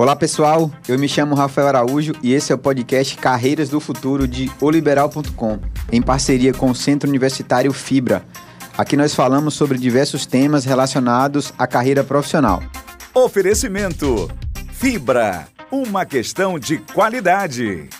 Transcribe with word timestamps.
Olá 0.00 0.16
pessoal, 0.16 0.70
eu 0.88 0.98
me 0.98 1.06
chamo 1.06 1.34
Rafael 1.34 1.68
Araújo 1.68 2.14
e 2.22 2.32
esse 2.32 2.50
é 2.50 2.54
o 2.54 2.58
podcast 2.58 3.18
Carreiras 3.18 3.68
do 3.68 3.78
Futuro 3.78 4.26
de 4.26 4.50
oliberal.com, 4.58 5.58
em 5.92 6.00
parceria 6.00 6.54
com 6.54 6.70
o 6.70 6.74
Centro 6.74 7.06
Universitário 7.06 7.70
Fibra. 7.70 8.24
Aqui 8.78 8.96
nós 8.96 9.14
falamos 9.14 9.52
sobre 9.52 9.76
diversos 9.76 10.24
temas 10.24 10.64
relacionados 10.64 11.52
à 11.58 11.66
carreira 11.66 12.02
profissional. 12.02 12.62
Oferecimento 13.12 14.30
Fibra, 14.72 15.46
uma 15.70 16.06
questão 16.06 16.58
de 16.58 16.78
qualidade. 16.78 17.90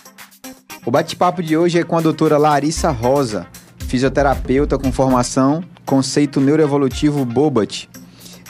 O 0.83 0.89
bate-papo 0.89 1.43
de 1.43 1.55
hoje 1.55 1.77
é 1.77 1.83
com 1.83 1.99
a 1.99 2.01
doutora 2.01 2.39
Larissa 2.39 2.89
Rosa, 2.89 3.45
fisioterapeuta 3.77 4.75
com 4.75 4.91
formação 4.91 5.63
conceito 5.85 6.41
neuroevolutivo 6.41 7.23
Bobat. 7.23 7.87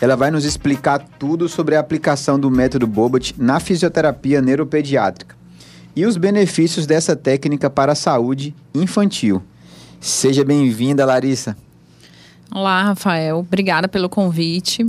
Ela 0.01 0.15
vai 0.15 0.31
nos 0.31 0.45
explicar 0.45 0.97
tudo 1.19 1.47
sobre 1.47 1.75
a 1.75 1.79
aplicação 1.79 2.39
do 2.39 2.49
método 2.49 2.87
Bobat 2.87 3.35
na 3.37 3.59
fisioterapia 3.59 4.41
neuropediátrica 4.41 5.35
e 5.95 6.07
os 6.07 6.17
benefícios 6.17 6.87
dessa 6.87 7.15
técnica 7.15 7.69
para 7.69 7.91
a 7.91 7.95
saúde 7.95 8.55
infantil. 8.73 9.43
Seja 9.99 10.43
bem-vinda, 10.43 11.05
Larissa. 11.05 11.55
Olá, 12.51 12.81
Rafael. 12.81 13.37
Obrigada 13.37 13.87
pelo 13.87 14.09
convite. 14.09 14.83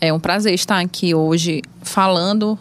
É 0.00 0.12
um 0.12 0.20
prazer 0.20 0.54
estar 0.54 0.78
aqui 0.78 1.12
hoje 1.12 1.62
falando 1.82 2.56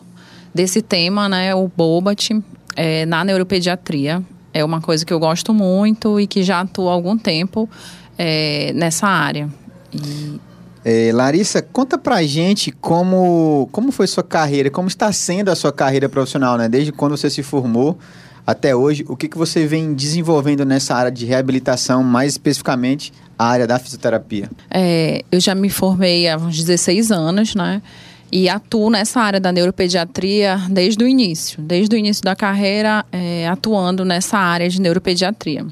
desse 0.51 0.81
tema, 0.81 1.29
né, 1.29 1.53
o 1.53 1.67
Bobat, 1.67 2.31
é, 2.75 3.05
na 3.05 3.23
neuropediatria. 3.23 4.23
É 4.51 4.65
uma 4.65 4.81
coisa 4.81 5.05
que 5.05 5.13
eu 5.13 5.19
gosto 5.19 5.53
muito 5.53 6.19
e 6.19 6.25
que 6.25 6.41
já 6.41 6.61
atuo 6.61 6.89
há 6.89 6.93
algum 6.93 7.15
tempo 7.15 7.69
é, 8.17 8.73
nessa 8.73 9.07
área. 9.07 9.47
E... 9.93 10.50
É, 10.83 11.11
Larissa, 11.13 11.61
conta 11.61 11.97
pra 11.97 12.23
gente 12.23 12.71
como, 12.71 13.69
como 13.71 13.91
foi 13.91 14.07
sua 14.07 14.23
carreira, 14.23 14.69
como 14.69 14.87
está 14.87 15.11
sendo 15.11 15.49
a 15.49 15.55
sua 15.55 15.71
carreira 15.71 16.09
profissional, 16.09 16.57
né? 16.57 16.67
Desde 16.67 16.91
quando 16.91 17.15
você 17.15 17.29
se 17.29 17.43
formou 17.43 17.97
até 18.45 18.75
hoje, 18.75 19.05
o 19.07 19.15
que, 19.15 19.27
que 19.27 19.37
você 19.37 19.67
vem 19.67 19.93
desenvolvendo 19.93 20.65
nessa 20.65 20.95
área 20.95 21.11
de 21.11 21.25
reabilitação, 21.25 22.03
mais 22.03 22.33
especificamente 22.33 23.13
a 23.37 23.45
área 23.45 23.67
da 23.67 23.77
fisioterapia? 23.77 24.49
É, 24.69 25.23
eu 25.31 25.39
já 25.39 25.53
me 25.53 25.69
formei 25.69 26.27
há 26.27 26.37
uns 26.37 26.57
16 26.57 27.11
anos, 27.11 27.53
né? 27.53 27.81
E 28.31 28.49
atuo 28.49 28.89
nessa 28.89 29.19
área 29.19 29.39
da 29.39 29.51
neuropediatria 29.51 30.57
desde 30.69 31.03
o 31.03 31.07
início, 31.07 31.61
desde 31.61 31.95
o 31.95 31.99
início 31.99 32.23
da 32.23 32.35
carreira, 32.35 33.05
é, 33.11 33.47
atuando 33.47 34.05
nessa 34.05 34.37
área 34.37 34.69
de 34.69 34.79
neuropediatria. 34.81 35.65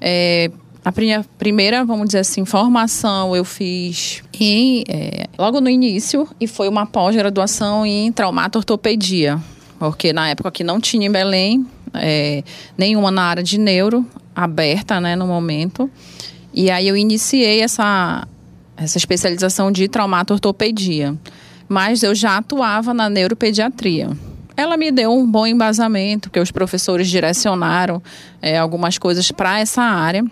É, 0.00 0.50
a 0.84 0.92
primeira, 1.38 1.84
vamos 1.84 2.06
dizer 2.06 2.20
assim, 2.20 2.44
formação 2.44 3.36
eu 3.36 3.44
fiz 3.44 4.22
em, 4.38 4.84
é, 4.88 5.26
logo 5.38 5.60
no 5.60 5.68
início 5.68 6.28
e 6.40 6.46
foi 6.46 6.68
uma 6.68 6.86
pós-graduação 6.86 7.86
em 7.86 8.10
traumatortopedia, 8.10 9.40
porque 9.78 10.12
na 10.12 10.28
época 10.30 10.50
que 10.50 10.64
não 10.64 10.80
tinha 10.80 11.06
em 11.06 11.10
Belém 11.10 11.66
é, 11.94 12.42
nenhuma 12.76 13.10
na 13.10 13.22
área 13.22 13.42
de 13.42 13.58
neuro 13.58 14.04
aberta, 14.34 15.00
né, 15.00 15.14
no 15.14 15.26
momento. 15.26 15.90
E 16.54 16.70
aí 16.70 16.88
eu 16.88 16.96
iniciei 16.96 17.60
essa, 17.60 18.26
essa 18.76 18.98
especialização 18.98 19.70
de 19.70 19.88
traumatortopedia 19.88 21.16
mas 21.72 22.02
eu 22.02 22.14
já 22.14 22.36
atuava 22.36 22.92
na 22.92 23.08
neuropediatria. 23.08 24.10
Ela 24.54 24.76
me 24.76 24.92
deu 24.92 25.10
um 25.10 25.26
bom 25.26 25.46
embasamento, 25.46 26.30
que 26.30 26.38
os 26.38 26.50
professores 26.50 27.08
direcionaram 27.08 28.02
é, 28.42 28.58
algumas 28.58 28.98
coisas 28.98 29.32
para 29.32 29.58
essa 29.58 29.80
área. 29.80 30.22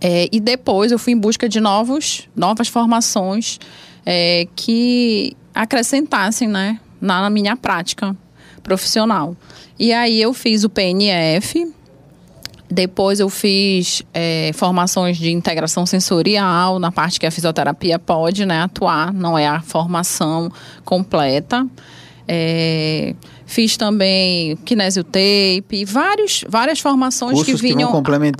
É, 0.00 0.28
e 0.32 0.40
depois 0.40 0.90
eu 0.90 0.98
fui 0.98 1.12
em 1.12 1.18
busca 1.18 1.48
de 1.48 1.60
novos, 1.60 2.28
novas 2.34 2.68
formações 2.68 3.58
é, 4.04 4.46
que 4.56 5.36
acrescentassem 5.54 6.48
né, 6.48 6.80
na 7.00 7.28
minha 7.28 7.56
prática 7.56 8.16
profissional. 8.62 9.36
E 9.78 9.92
aí 9.92 10.20
eu 10.20 10.32
fiz 10.32 10.64
o 10.64 10.70
PNF, 10.70 11.70
depois 12.70 13.18
eu 13.18 13.28
fiz 13.28 14.02
é, 14.14 14.52
formações 14.54 15.18
de 15.18 15.32
integração 15.32 15.84
sensorial, 15.84 16.78
na 16.78 16.92
parte 16.92 17.18
que 17.18 17.26
a 17.26 17.30
fisioterapia 17.30 17.98
pode 17.98 18.46
né, 18.46 18.62
atuar, 18.62 19.12
não 19.12 19.36
é 19.36 19.46
a 19.46 19.60
formação 19.60 20.50
completa. 20.84 21.66
É, 22.28 23.14
fiz 23.50 23.76
também 23.76 24.56
kinesiotape, 24.64 25.84
vários, 25.84 26.44
várias 26.48 26.78
formações 26.78 27.34
Cursos 27.34 27.60
que 27.60 27.66
vinham 27.66 27.88
que 27.88 27.94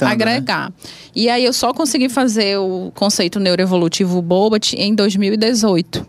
né? 0.04 0.12
agregar. 0.12 0.70
Né? 0.70 0.74
E 1.16 1.28
aí 1.28 1.44
eu 1.44 1.52
só 1.52 1.74
consegui 1.74 2.08
fazer 2.08 2.58
o 2.58 2.92
conceito 2.94 3.40
neuroevolutivo 3.40 4.22
Bobat 4.22 4.74
em 4.74 4.94
2018 4.94 6.06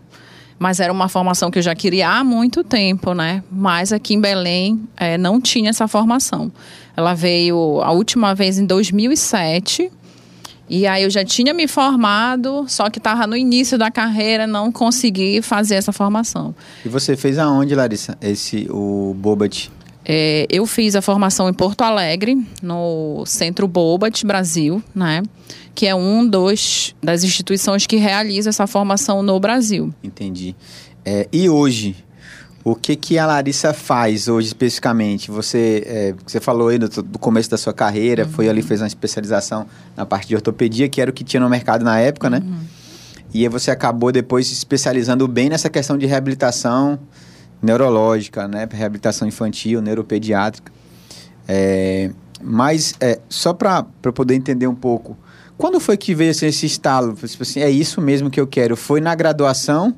mas 0.58 0.78
era 0.78 0.92
uma 0.92 1.08
formação 1.08 1.50
que 1.50 1.58
eu 1.58 1.62
já 1.62 1.74
queria 1.74 2.08
há 2.08 2.22
muito 2.22 2.62
tempo, 2.62 3.14
né? 3.14 3.42
Mas 3.50 3.92
aqui 3.92 4.14
em 4.14 4.20
Belém 4.20 4.80
é, 4.96 5.18
não 5.18 5.40
tinha 5.40 5.70
essa 5.70 5.88
formação. 5.88 6.52
Ela 6.96 7.14
veio 7.14 7.80
a 7.82 7.90
última 7.90 8.32
vez 8.32 8.60
em 8.60 8.64
2007. 8.64 9.90
E 10.68 10.86
aí 10.86 11.02
eu 11.02 11.10
já 11.10 11.24
tinha 11.24 11.52
me 11.52 11.68
formado, 11.68 12.64
só 12.68 12.88
que 12.88 12.98
estava 12.98 13.26
no 13.26 13.36
início 13.36 13.76
da 13.76 13.90
carreira, 13.90 14.46
não 14.46 14.72
consegui 14.72 15.42
fazer 15.42 15.74
essa 15.74 15.92
formação. 15.92 16.54
E 16.84 16.88
você 16.88 17.16
fez 17.16 17.38
aonde, 17.38 17.74
Larissa, 17.74 18.16
esse 18.20 18.66
o 18.70 19.14
Bobat? 19.18 19.70
É, 20.04 20.46
eu 20.50 20.66
fiz 20.66 20.96
a 20.96 21.02
formação 21.02 21.48
em 21.48 21.52
Porto 21.52 21.82
Alegre, 21.82 22.36
no 22.62 23.22
Centro 23.26 23.68
Bobat 23.68 24.24
Brasil, 24.26 24.82
né? 24.94 25.22
que 25.74 25.86
é 25.86 25.94
um 25.94 26.26
dos 26.26 26.94
das 27.02 27.24
instituições 27.24 27.86
que 27.86 27.96
realiza 27.96 28.50
essa 28.50 28.66
formação 28.66 29.22
no 29.22 29.38
Brasil. 29.40 29.92
Entendi. 30.02 30.54
É, 31.04 31.28
e 31.32 31.48
hoje, 31.48 31.96
o 32.64 32.76
que, 32.76 32.94
que 32.94 33.18
a 33.18 33.26
Larissa 33.26 33.72
faz 33.74 34.28
hoje 34.28 34.48
especificamente? 34.48 35.30
Você, 35.30 35.82
é, 35.84 36.14
você 36.24 36.38
falou 36.38 36.68
aí 36.68 36.78
do, 36.78 36.88
do, 36.88 37.18
começo 37.18 37.50
da 37.50 37.56
sua 37.56 37.72
carreira, 37.72 38.24
uhum. 38.24 38.30
foi 38.30 38.48
ali, 38.48 38.62
fez 38.62 38.80
uma 38.80 38.86
especialização 38.86 39.66
na 39.96 40.06
parte 40.06 40.28
de 40.28 40.36
ortopedia, 40.36 40.88
que 40.88 41.00
era 41.00 41.10
o 41.10 41.14
que 41.14 41.24
tinha 41.24 41.40
no 41.40 41.48
mercado 41.48 41.84
na 41.84 41.98
época, 41.98 42.30
né? 42.30 42.40
Uhum. 42.44 42.60
E 43.34 43.42
aí 43.42 43.48
você 43.48 43.70
acabou 43.70 44.12
depois 44.12 44.46
se 44.46 44.52
especializando 44.52 45.26
bem 45.26 45.48
nessa 45.48 45.68
questão 45.68 45.98
de 45.98 46.06
reabilitação 46.06 46.98
neurológica, 47.60 48.46
né? 48.46 48.68
Reabilitação 48.70 49.26
infantil, 49.26 49.80
neuropediátrica. 49.80 50.70
É, 51.48 52.10
mas, 52.40 52.94
é, 53.00 53.18
só 53.28 53.52
para 53.52 53.84
poder 54.14 54.34
entender 54.34 54.68
um 54.68 54.74
pouco, 54.74 55.16
quando 55.58 55.80
foi 55.80 55.96
que 55.96 56.14
veio 56.14 56.30
assim, 56.30 56.46
esse 56.46 56.66
estalo? 56.66 57.14
Tipo 57.14 57.42
assim, 57.42 57.60
é 57.60 57.70
isso 57.70 58.00
mesmo 58.00 58.30
que 58.30 58.40
eu 58.40 58.46
quero? 58.46 58.76
Foi 58.76 59.00
na 59.00 59.14
graduação 59.14 59.94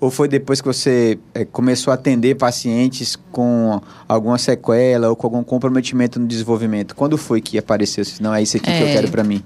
ou 0.00 0.10
foi 0.10 0.28
depois 0.28 0.60
que 0.60 0.66
você 0.66 1.18
é, 1.34 1.44
começou 1.44 1.90
a 1.90 1.94
atender 1.94 2.36
pacientes 2.36 3.16
com 3.32 3.80
alguma 4.08 4.38
sequela 4.38 5.08
ou 5.08 5.16
com 5.16 5.26
algum 5.26 5.42
comprometimento 5.42 6.20
no 6.20 6.26
desenvolvimento? 6.26 6.94
Quando 6.94 7.18
foi 7.18 7.40
que 7.40 7.58
apareceu? 7.58 8.04
Não, 8.20 8.32
é 8.32 8.42
isso 8.42 8.56
aqui 8.56 8.70
é, 8.70 8.76
que 8.76 8.82
eu 8.84 8.88
é. 8.88 8.92
quero 8.92 9.08
para 9.10 9.24
mim. 9.24 9.42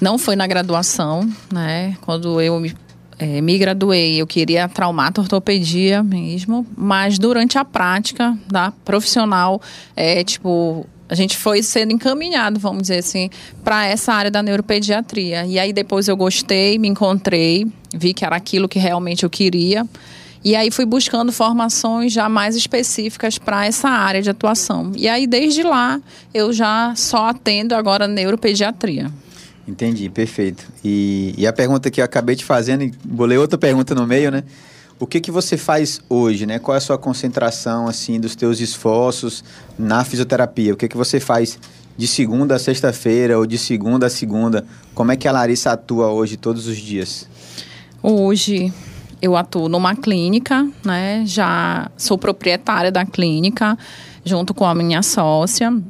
Não 0.00 0.18
foi 0.18 0.36
na 0.36 0.46
graduação, 0.46 1.28
né? 1.50 1.96
Quando 2.02 2.40
eu 2.40 2.60
me, 2.60 2.74
é, 3.18 3.40
me 3.40 3.56
graduei, 3.56 4.20
eu 4.20 4.26
queria 4.26 4.68
traumato-ortopedia 4.68 6.02
mesmo, 6.02 6.66
mas 6.76 7.18
durante 7.18 7.56
a 7.56 7.64
prática 7.64 8.36
da 8.46 8.72
profissional, 8.84 9.62
é 9.96 10.22
tipo 10.22 10.86
a 11.12 11.14
gente 11.14 11.36
foi 11.36 11.62
sendo 11.62 11.92
encaminhado, 11.92 12.58
vamos 12.58 12.84
dizer 12.84 13.00
assim, 13.00 13.28
para 13.62 13.86
essa 13.86 14.14
área 14.14 14.30
da 14.30 14.42
neuropediatria. 14.42 15.44
E 15.44 15.58
aí 15.58 15.70
depois 15.70 16.08
eu 16.08 16.16
gostei, 16.16 16.78
me 16.78 16.88
encontrei, 16.88 17.66
vi 17.94 18.14
que 18.14 18.24
era 18.24 18.34
aquilo 18.34 18.66
que 18.66 18.78
realmente 18.78 19.22
eu 19.22 19.28
queria. 19.28 19.86
E 20.42 20.56
aí 20.56 20.70
fui 20.70 20.86
buscando 20.86 21.30
formações 21.30 22.14
já 22.14 22.30
mais 22.30 22.56
específicas 22.56 23.36
para 23.36 23.66
essa 23.66 23.90
área 23.90 24.22
de 24.22 24.30
atuação. 24.30 24.92
E 24.96 25.06
aí 25.06 25.26
desde 25.26 25.62
lá 25.62 26.00
eu 26.32 26.50
já 26.50 26.94
só 26.96 27.28
atendo 27.28 27.74
agora 27.74 28.08
neuropediatria. 28.08 29.10
Entendi, 29.68 30.08
perfeito. 30.08 30.64
E, 30.82 31.34
e 31.36 31.46
a 31.46 31.52
pergunta 31.52 31.90
que 31.90 32.00
eu 32.00 32.06
acabei 32.06 32.36
te 32.36 32.44
fazendo, 32.46 32.90
bolei 33.04 33.36
outra 33.36 33.58
pergunta 33.58 33.94
no 33.94 34.06
meio, 34.06 34.30
né? 34.30 34.44
O 35.02 35.06
que, 35.08 35.20
que 35.20 35.32
você 35.32 35.56
faz 35.56 36.00
hoje, 36.08 36.46
né? 36.46 36.60
Qual 36.60 36.76
é 36.76 36.78
a 36.78 36.80
sua 36.80 36.96
concentração, 36.96 37.88
assim, 37.88 38.20
dos 38.20 38.36
teus 38.36 38.60
esforços 38.60 39.42
na 39.76 40.04
fisioterapia? 40.04 40.72
O 40.72 40.76
que, 40.76 40.86
que 40.86 40.96
você 40.96 41.18
faz 41.18 41.58
de 41.96 42.06
segunda 42.06 42.54
a 42.54 42.58
sexta-feira 42.60 43.36
ou 43.36 43.44
de 43.44 43.58
segunda 43.58 44.06
a 44.06 44.08
segunda? 44.08 44.64
Como 44.94 45.10
é 45.10 45.16
que 45.16 45.26
a 45.26 45.32
Larissa 45.32 45.72
atua 45.72 46.06
hoje, 46.12 46.36
todos 46.36 46.68
os 46.68 46.76
dias? 46.76 47.28
Hoje 48.00 48.72
eu 49.20 49.36
atuo 49.36 49.68
numa 49.68 49.96
clínica, 49.96 50.70
né? 50.84 51.24
Já 51.26 51.90
sou 51.96 52.16
proprietária 52.16 52.92
da 52.92 53.04
clínica, 53.04 53.76
junto 54.24 54.54
com 54.54 54.64
a 54.64 54.72
minha 54.72 55.02
sócia. 55.02 55.82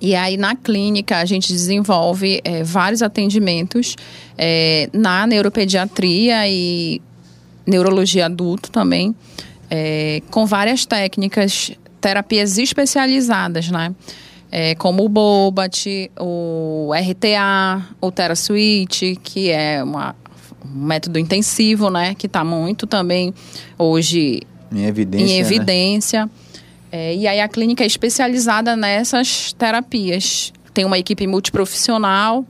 E 0.00 0.16
aí, 0.16 0.36
na 0.36 0.56
clínica, 0.56 1.18
a 1.18 1.24
gente 1.24 1.52
desenvolve 1.52 2.40
é, 2.42 2.64
vários 2.64 3.00
atendimentos 3.00 3.94
é, 4.36 4.90
na 4.92 5.24
neuropediatria 5.24 6.48
e 6.48 7.00
neurologia 7.70 8.26
adulto 8.26 8.70
também, 8.70 9.14
é, 9.70 10.20
com 10.30 10.44
várias 10.44 10.84
técnicas, 10.84 11.72
terapias 12.00 12.58
especializadas, 12.58 13.70
né? 13.70 13.94
É, 14.52 14.74
como 14.74 15.04
o 15.04 15.08
Bobat, 15.08 16.10
o 16.18 16.90
RTA, 16.92 17.86
o 18.00 18.10
TeraSuite, 18.10 19.16
que 19.22 19.48
é 19.48 19.82
uma, 19.82 20.16
um 20.64 20.86
método 20.86 21.18
intensivo, 21.18 21.88
né? 21.88 22.14
Que 22.16 22.26
está 22.26 22.42
muito 22.42 22.84
também 22.86 23.32
hoje 23.78 24.42
Em 24.72 24.86
evidência. 24.86 25.24
Em 25.24 25.28
né? 25.28 25.38
evidência. 25.38 26.30
É, 26.90 27.14
e 27.14 27.28
aí 27.28 27.40
a 27.40 27.46
clínica 27.46 27.84
é 27.84 27.86
especializada 27.86 28.74
nessas 28.74 29.52
terapias. 29.52 30.52
Tem 30.74 30.84
uma 30.84 30.98
equipe 30.98 31.26
multiprofissional 31.28 32.44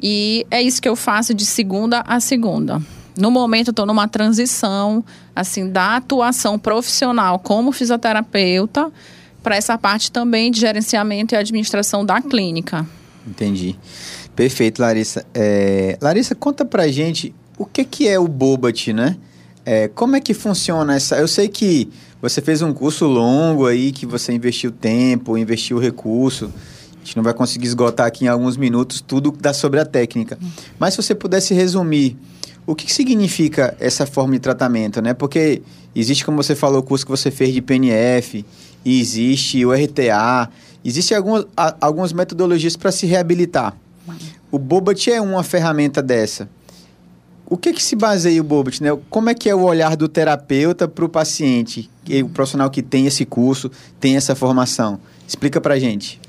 e 0.00 0.46
é 0.50 0.62
isso 0.62 0.80
que 0.80 0.88
eu 0.88 0.94
faço 0.94 1.34
de 1.34 1.44
segunda 1.44 2.04
a 2.06 2.20
segunda. 2.20 2.80
No 3.16 3.30
momento, 3.30 3.70
estou 3.70 3.86
numa 3.86 4.08
transição 4.08 5.04
assim 5.34 5.70
da 5.70 5.96
atuação 5.96 6.58
profissional 6.58 7.38
como 7.38 7.72
fisioterapeuta 7.72 8.90
para 9.42 9.56
essa 9.56 9.76
parte 9.76 10.10
também 10.10 10.50
de 10.50 10.60
gerenciamento 10.60 11.34
e 11.34 11.36
administração 11.36 12.04
da 12.04 12.20
clínica. 12.20 12.86
Entendi. 13.26 13.76
Perfeito, 14.34 14.80
Larissa. 14.80 15.24
É, 15.32 15.96
Larissa, 16.00 16.34
conta 16.34 16.64
pra 16.64 16.88
gente 16.88 17.34
o 17.56 17.64
que, 17.64 17.84
que 17.84 18.08
é 18.08 18.18
o 18.18 18.26
Bobat, 18.26 18.92
né? 18.92 19.16
É, 19.64 19.88
como 19.88 20.16
é 20.16 20.20
que 20.20 20.34
funciona 20.34 20.94
essa... 20.94 21.16
Eu 21.16 21.28
sei 21.28 21.48
que 21.48 21.88
você 22.20 22.40
fez 22.40 22.62
um 22.62 22.72
curso 22.72 23.06
longo 23.06 23.66
aí, 23.66 23.92
que 23.92 24.06
você 24.06 24.32
investiu 24.32 24.70
tempo, 24.70 25.38
investiu 25.38 25.78
recurso. 25.78 26.52
A 26.94 27.04
gente 27.04 27.16
não 27.16 27.22
vai 27.22 27.34
conseguir 27.34 27.66
esgotar 27.66 28.06
aqui 28.06 28.24
em 28.24 28.28
alguns 28.28 28.56
minutos 28.56 29.00
tudo 29.00 29.30
da 29.30 29.52
sobre 29.52 29.78
a 29.78 29.84
técnica. 29.84 30.38
Mas 30.78 30.94
se 30.94 31.02
você 31.02 31.14
pudesse 31.14 31.54
resumir, 31.54 32.16
o 32.66 32.74
que, 32.74 32.92
significa 32.92 33.76
essa 33.78 34.06
forma 34.06 34.34
de 34.34 34.40
tratamento, 34.40 35.02
né? 35.02 35.12
Porque 35.12 35.62
existe, 35.94 36.24
como 36.24 36.42
você 36.42 36.54
falou, 36.54 36.80
o 36.80 36.82
curso 36.82 37.04
que 37.04 37.10
você 37.10 37.30
fez 37.30 37.52
de 37.52 37.60
PNF, 37.60 38.44
e 38.84 39.00
existe 39.00 39.64
o 39.64 39.72
RTA, 39.72 40.50
existem 40.84 41.16
algumas, 41.16 41.46
algumas 41.80 42.12
metodologias 42.12 42.76
para 42.76 42.92
se 42.92 43.06
reabilitar. 43.06 43.76
O 44.50 44.58
Bobat 44.58 45.10
é 45.10 45.20
uma 45.20 45.42
ferramenta 45.42 46.02
dessa. 46.02 46.48
O 47.46 47.56
que 47.56 47.72
que 47.72 47.82
se 47.82 47.94
baseia 47.94 48.40
o 48.40 48.44
Bobat, 48.44 48.82
né? 48.82 48.96
Como 49.10 49.28
é 49.28 49.34
que 49.34 49.48
é 49.48 49.54
o 49.54 49.62
olhar 49.62 49.96
do 49.96 50.08
terapeuta 50.08 50.88
para 50.88 51.04
o 51.04 51.08
paciente, 51.08 51.90
o 52.22 52.28
profissional 52.28 52.70
que 52.70 52.82
tem 52.82 53.06
esse 53.06 53.24
curso, 53.24 53.70
tem 54.00 54.16
essa 54.16 54.34
formação? 54.34 54.98
Explica 55.26 55.60
pra 55.60 55.78
gente. 55.78 56.20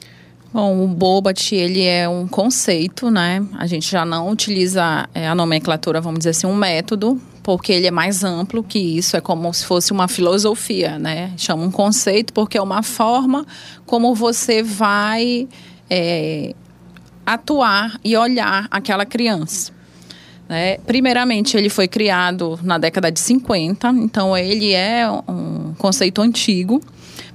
Bom, 0.56 0.86
o 0.86 0.88
Bobat, 0.88 1.54
ele 1.54 1.84
é 1.84 2.08
um 2.08 2.30
conceito, 2.30 3.12
né? 3.12 3.46
A 3.58 3.68
gente 3.68 3.92
já 3.92 4.06
não 4.06 4.30
utiliza 4.30 5.06
é, 5.14 5.28
a 5.28 5.36
nomenclatura, 5.36 6.00
vamos 6.00 6.20
dizer 6.20 6.30
assim, 6.30 6.48
um 6.48 6.56
método, 6.56 7.22
porque 7.44 7.74
ele 7.74 7.88
é 7.88 7.92
mais 7.92 8.24
amplo 8.24 8.64
que 8.64 8.80
isso, 8.80 9.18
é 9.18 9.20
como 9.20 9.54
se 9.54 9.66
fosse 9.66 9.92
uma 9.92 10.08
filosofia, 10.08 10.98
né? 10.98 11.34
Chama 11.36 11.62
um 11.62 11.70
conceito 11.70 12.32
porque 12.32 12.58
é 12.58 12.62
uma 12.62 12.82
forma 12.82 13.46
como 13.86 14.16
você 14.16 14.64
vai 14.64 15.46
é, 15.90 16.56
atuar 17.26 18.00
e 18.02 18.16
olhar 18.16 18.66
aquela 18.72 19.06
criança. 19.06 19.74
né? 20.48 20.78
Primeiramente, 20.78 21.58
ele 21.58 21.68
foi 21.68 21.90
criado 21.90 22.58
na 22.64 22.78
década 22.78 23.12
de 23.12 23.20
50, 23.20 23.90
então 23.90 24.38
ele 24.38 24.72
é 24.72 25.06
um 25.28 25.74
conceito 25.78 26.22
antigo, 26.22 26.82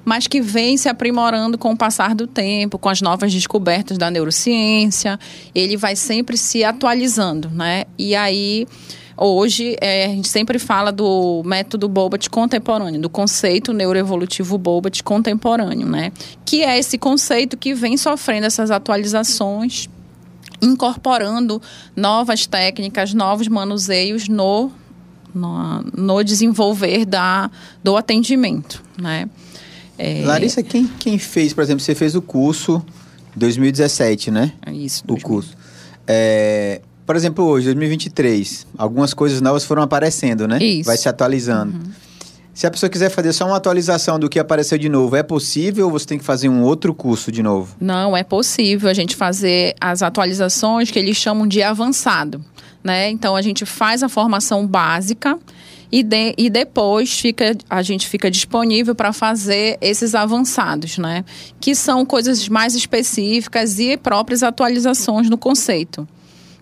mas 0.05 0.26
que 0.26 0.41
vem 0.41 0.76
se 0.76 0.88
aprimorando 0.88 1.58
com 1.58 1.73
o 1.73 1.76
passar 1.76 2.14
do 2.14 2.26
tempo, 2.26 2.79
com 2.79 2.88
as 2.88 3.00
novas 3.00 3.32
descobertas 3.32 3.99
da 3.99 4.11
neurociência. 4.11 5.19
Ele 5.55 5.76
vai 5.76 5.97
sempre 5.97 6.37
se 6.37 6.64
atualizando, 6.64 7.50
né? 7.50 7.85
E 7.99 8.14
aí, 8.14 8.67
hoje, 9.17 9.76
é, 9.81 10.06
a 10.06 10.08
gente 10.08 10.29
sempre 10.29 10.58
fala 10.58 10.91
do 10.91 11.43
método 11.44 11.88
Bobat 11.88 12.29
contemporâneo, 12.29 13.00
do 13.00 13.11
conceito 13.11 13.73
neuroevolutivo 13.73 14.56
Bobat 14.56 15.02
contemporâneo, 15.02 15.87
né? 15.87 16.12
Que 16.44 16.64
é 16.64 16.79
esse 16.79 16.97
conceito 16.97 17.56
que 17.56 17.75
vem 17.75 17.97
sofrendo 17.97 18.47
essas 18.47 18.70
atualizações 18.70 19.88
incorporando 20.62 21.61
novas 21.97 22.47
técnicas, 22.47 23.14
novos 23.14 23.49
manuseios 23.49 24.29
no, 24.29 24.70
no, 25.35 25.82
no 25.97 26.23
desenvolver 26.23 27.05
da, 27.05 27.50
do 27.82 27.97
atendimento, 27.97 28.82
né? 28.99 29.29
É, 30.02 30.23
Larissa, 30.25 30.62
quem, 30.62 30.87
quem 30.99 31.19
fez, 31.19 31.52
por 31.52 31.62
exemplo, 31.62 31.85
você 31.85 31.94
fez 31.94 32.14
o 32.14 32.23
curso 32.23 32.82
2017, 33.37 34.31
né? 34.31 34.55
é 34.64 34.73
isso. 34.73 35.05
O 35.06 35.20
curso. 35.20 35.55
É, 36.06 36.81
por 37.05 37.17
exemplo, 37.17 37.44
hoje, 37.44 37.67
2023, 37.67 38.67
algumas 38.79 39.12
coisas 39.12 39.43
novas 39.43 39.62
foram 39.62 39.82
aparecendo, 39.82 40.49
né? 40.49 40.56
Isso. 40.58 40.87
Vai 40.87 40.97
se 40.97 41.06
atualizando. 41.06 41.79
Se 42.55 42.67
a 42.67 42.70
pessoa 42.70 42.88
quiser 42.88 43.11
fazer 43.11 43.35
só 43.35 43.47
uma 43.47 43.56
atualização 43.56 44.19
do 44.19 44.26
que 44.29 44.38
apareceu 44.38 44.79
de 44.79 44.88
novo, 44.88 45.14
é 45.17 45.23
possível 45.23 45.85
ou 45.85 45.93
você 45.93 46.06
tem 46.06 46.19
que 46.19 46.25
fazer 46.25 46.49
um 46.49 46.62
outro 46.62 46.94
curso 46.94 47.31
de 47.31 47.43
novo? 47.43 47.76
Não, 47.79 48.17
é 48.17 48.23
possível 48.23 48.88
a 48.88 48.94
gente 48.94 49.14
fazer 49.14 49.75
as 49.79 50.02
atualizações 50.02 50.91
que 50.91 50.99
eles 50.99 51.19
chamam 51.19 51.47
de 51.47 51.62
avançado, 51.62 52.43
né? 52.82 53.11
Então 53.11 53.37
a 53.37 53.43
gente 53.43 53.67
faz 53.67 54.02
a 54.02 54.08
formação 54.08 54.67
básica 54.67 55.38
e, 55.92 56.02
de, 56.02 56.34
e 56.38 56.48
depois 56.48 57.19
fica, 57.19 57.56
a 57.69 57.82
gente 57.82 58.06
fica 58.06 58.31
disponível 58.31 58.94
para 58.94 59.12
fazer 59.12 59.76
esses 59.81 60.14
avançados, 60.14 60.98
né? 60.98 61.25
Que 61.60 61.75
são 61.75 62.06
coisas 62.06 62.48
mais 62.48 62.75
específicas 62.75 63.78
e 63.78 63.96
próprias 63.96 64.42
atualizações 64.42 65.28
no 65.28 65.37
conceito. 65.37 66.06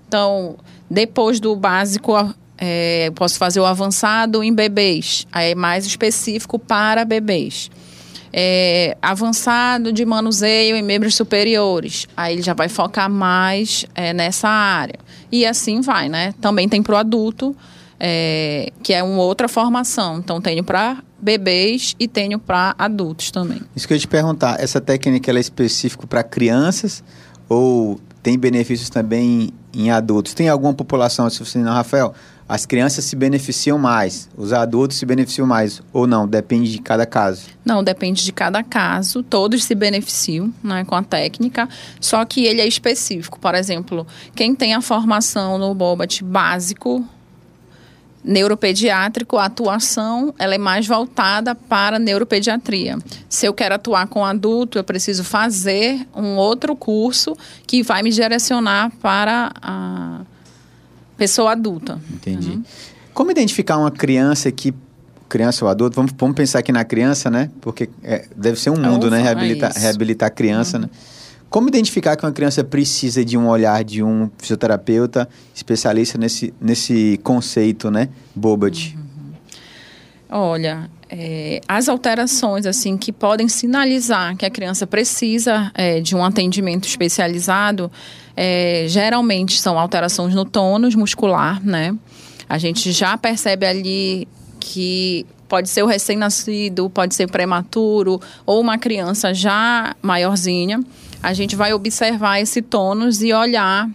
Então, 0.06 0.56
depois 0.90 1.38
do 1.38 1.54
básico, 1.54 2.12
é, 2.56 3.10
posso 3.14 3.38
fazer 3.38 3.60
o 3.60 3.66
avançado 3.66 4.42
em 4.42 4.52
bebês, 4.52 5.26
aí 5.30 5.52
é 5.52 5.54
mais 5.54 5.84
específico 5.84 6.58
para 6.58 7.04
bebês. 7.04 7.70
É, 8.32 8.96
avançado 9.00 9.90
de 9.92 10.04
manuseio 10.04 10.76
em 10.76 10.82
membros 10.82 11.14
superiores, 11.14 12.06
aí 12.16 12.34
ele 12.34 12.42
já 12.42 12.54
vai 12.54 12.68
focar 12.68 13.10
mais 13.10 13.86
é, 13.94 14.12
nessa 14.12 14.48
área. 14.48 14.98
E 15.30 15.46
assim 15.46 15.80
vai, 15.80 16.08
né? 16.08 16.34
Também 16.40 16.68
tem 16.68 16.82
para 16.82 16.94
o 16.94 16.98
adulto, 16.98 17.54
é, 17.98 18.72
que 18.82 18.92
é 18.92 19.02
uma 19.02 19.22
outra 19.22 19.48
formação. 19.48 20.18
Então, 20.18 20.40
tenho 20.40 20.62
para 20.62 21.02
bebês 21.20 21.94
e 21.98 22.06
tenho 22.06 22.38
para 22.38 22.74
adultos 22.78 23.30
também. 23.30 23.60
Isso 23.74 23.86
que 23.86 23.92
eu 23.92 23.96
ia 23.96 24.00
te 24.00 24.08
perguntar, 24.08 24.60
essa 24.60 24.80
técnica 24.80 25.30
ela 25.30 25.38
é 25.38 25.40
específica 25.40 26.06
para 26.06 26.22
crianças 26.22 27.02
ou 27.48 28.00
tem 28.22 28.38
benefícios 28.38 28.90
também 28.90 29.50
em 29.72 29.90
adultos? 29.90 30.34
Tem 30.34 30.48
alguma 30.48 30.74
população, 30.74 31.28
se 31.30 31.38
você 31.38 31.58
não, 31.58 31.72
Rafael, 31.72 32.14
as 32.48 32.64
crianças 32.64 33.04
se 33.04 33.14
beneficiam 33.14 33.78
mais, 33.78 34.28
os 34.36 34.52
adultos 34.52 34.96
se 34.96 35.04
beneficiam 35.04 35.46
mais 35.46 35.82
ou 35.92 36.06
não? 36.06 36.26
Depende 36.26 36.72
de 36.72 36.78
cada 36.78 37.04
caso. 37.04 37.42
Não, 37.64 37.84
depende 37.84 38.24
de 38.24 38.32
cada 38.32 38.62
caso. 38.62 39.22
Todos 39.22 39.64
se 39.64 39.74
beneficiam 39.74 40.52
né, 40.62 40.84
com 40.84 40.94
a 40.94 41.02
técnica, 41.02 41.68
só 42.00 42.24
que 42.24 42.46
ele 42.46 42.60
é 42.60 42.66
específico. 42.66 43.38
Por 43.38 43.54
exemplo, 43.54 44.06
quem 44.34 44.54
tem 44.54 44.74
a 44.74 44.80
formação 44.80 45.58
no 45.58 45.74
Bobat 45.74 46.24
básico, 46.24 47.04
neuropediátrico, 48.28 49.38
a 49.38 49.46
atuação 49.46 50.34
ela 50.38 50.54
é 50.54 50.58
mais 50.58 50.86
voltada 50.86 51.54
para 51.54 51.98
neuropediatria. 51.98 52.98
Se 53.26 53.46
eu 53.46 53.54
quero 53.54 53.74
atuar 53.74 54.06
com 54.06 54.22
adulto, 54.22 54.76
eu 54.78 54.84
preciso 54.84 55.24
fazer 55.24 56.06
um 56.14 56.36
outro 56.36 56.76
curso 56.76 57.34
que 57.66 57.82
vai 57.82 58.02
me 58.02 58.10
direcionar 58.10 58.92
para 59.00 59.50
a 59.62 60.20
pessoa 61.16 61.52
adulta. 61.52 61.98
Entendi. 62.12 62.60
Como 63.14 63.30
identificar 63.30 63.78
uma 63.78 63.90
criança 63.90 64.52
que 64.52 64.74
criança 65.26 65.64
ou 65.64 65.70
adulto? 65.70 65.96
Vamos, 65.96 66.12
vamos 66.16 66.36
pensar 66.36 66.58
aqui 66.58 66.70
na 66.70 66.84
criança, 66.84 67.30
né? 67.30 67.50
Porque 67.62 67.88
é, 68.02 68.26
deve 68.36 68.60
ser 68.60 68.68
um 68.70 68.76
mundo, 68.76 69.06
Ufa, 69.06 69.10
né? 69.10 69.20
é 69.20 69.22
Reabilitar, 69.22 69.70
isso. 69.70 69.80
reabilitar 69.80 70.26
a 70.26 70.30
criança, 70.30 70.78
né? 70.78 70.90
Como 71.50 71.68
identificar 71.68 72.16
que 72.16 72.24
uma 72.24 72.32
criança 72.32 72.62
precisa 72.62 73.24
de 73.24 73.38
um 73.38 73.48
olhar 73.48 73.82
de 73.82 74.02
um 74.02 74.30
fisioterapeuta 74.38 75.28
especialista 75.54 76.18
nesse, 76.18 76.52
nesse 76.60 77.18
conceito, 77.22 77.90
né? 77.90 78.10
Bobat. 78.34 78.96
Olha, 80.30 80.90
é, 81.08 81.60
as 81.66 81.88
alterações 81.88 82.66
assim 82.66 82.98
que 82.98 83.10
podem 83.10 83.48
sinalizar 83.48 84.36
que 84.36 84.44
a 84.44 84.50
criança 84.50 84.86
precisa 84.86 85.72
é, 85.74 86.00
de 86.00 86.14
um 86.14 86.22
atendimento 86.22 86.86
especializado, 86.86 87.90
é, 88.36 88.84
geralmente 88.88 89.58
são 89.58 89.78
alterações 89.78 90.34
no 90.34 90.44
tônus 90.44 90.94
muscular, 90.94 91.64
né? 91.64 91.96
A 92.46 92.58
gente 92.58 92.92
já 92.92 93.16
percebe 93.16 93.66
ali 93.66 94.28
que 94.60 95.24
pode 95.48 95.70
ser 95.70 95.82
o 95.82 95.86
recém-nascido, 95.86 96.90
pode 96.90 97.14
ser 97.14 97.30
prematuro 97.30 98.20
ou 98.44 98.60
uma 98.60 98.76
criança 98.76 99.32
já 99.32 99.96
maiorzinha. 100.02 100.80
A 101.22 101.32
gente 101.32 101.56
vai 101.56 101.72
observar 101.72 102.40
esse 102.40 102.62
tônus 102.62 103.22
e 103.22 103.32
olhar 103.32 103.88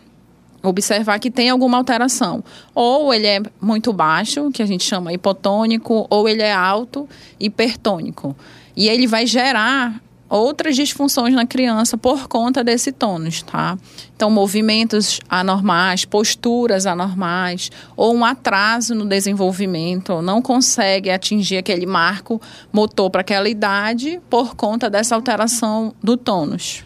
observar 0.64 1.20
que 1.20 1.30
tem 1.30 1.50
alguma 1.50 1.78
alteração. 1.78 2.44
Ou 2.74 3.14
ele 3.14 3.28
é 3.28 3.42
muito 3.62 3.92
baixo, 3.92 4.50
que 4.52 4.64
a 4.64 4.66
gente 4.66 4.84
chama 4.84 5.12
hipotônico, 5.12 6.08
ou 6.10 6.28
ele 6.28 6.42
é 6.42 6.54
alto, 6.54 7.08
hipertônico. 7.40 8.36
E 8.76 8.88
ele 8.88 9.06
vai 9.06 9.28
gerar 9.28 10.02
outras 10.30 10.76
disfunções 10.76 11.36
na 11.36 11.46
criança 11.46 11.96
por 11.96 12.28
conta 12.28 12.64
desse 12.64 12.92
tônus, 12.92 13.44
tá? 13.44 13.78
Então, 14.16 14.32
movimentos 14.32 15.20
anormais, 15.30 16.06
posturas 16.06 16.88
anormais, 16.88 17.70
ou 17.96 18.16
um 18.16 18.26
atraso 18.26 18.96
no 18.96 19.06
desenvolvimento, 19.06 20.24
não 20.24 20.42
consegue 20.42 21.12
atingir 21.12 21.58
aquele 21.58 21.86
marco 21.86 22.42
motor 22.72 23.12
para 23.12 23.22
aquela 23.22 23.48
idade 23.48 24.20
por 24.28 24.56
conta 24.56 24.90
dessa 24.90 25.14
alteração 25.14 25.94
do 26.02 26.18
tônus. 26.18 26.84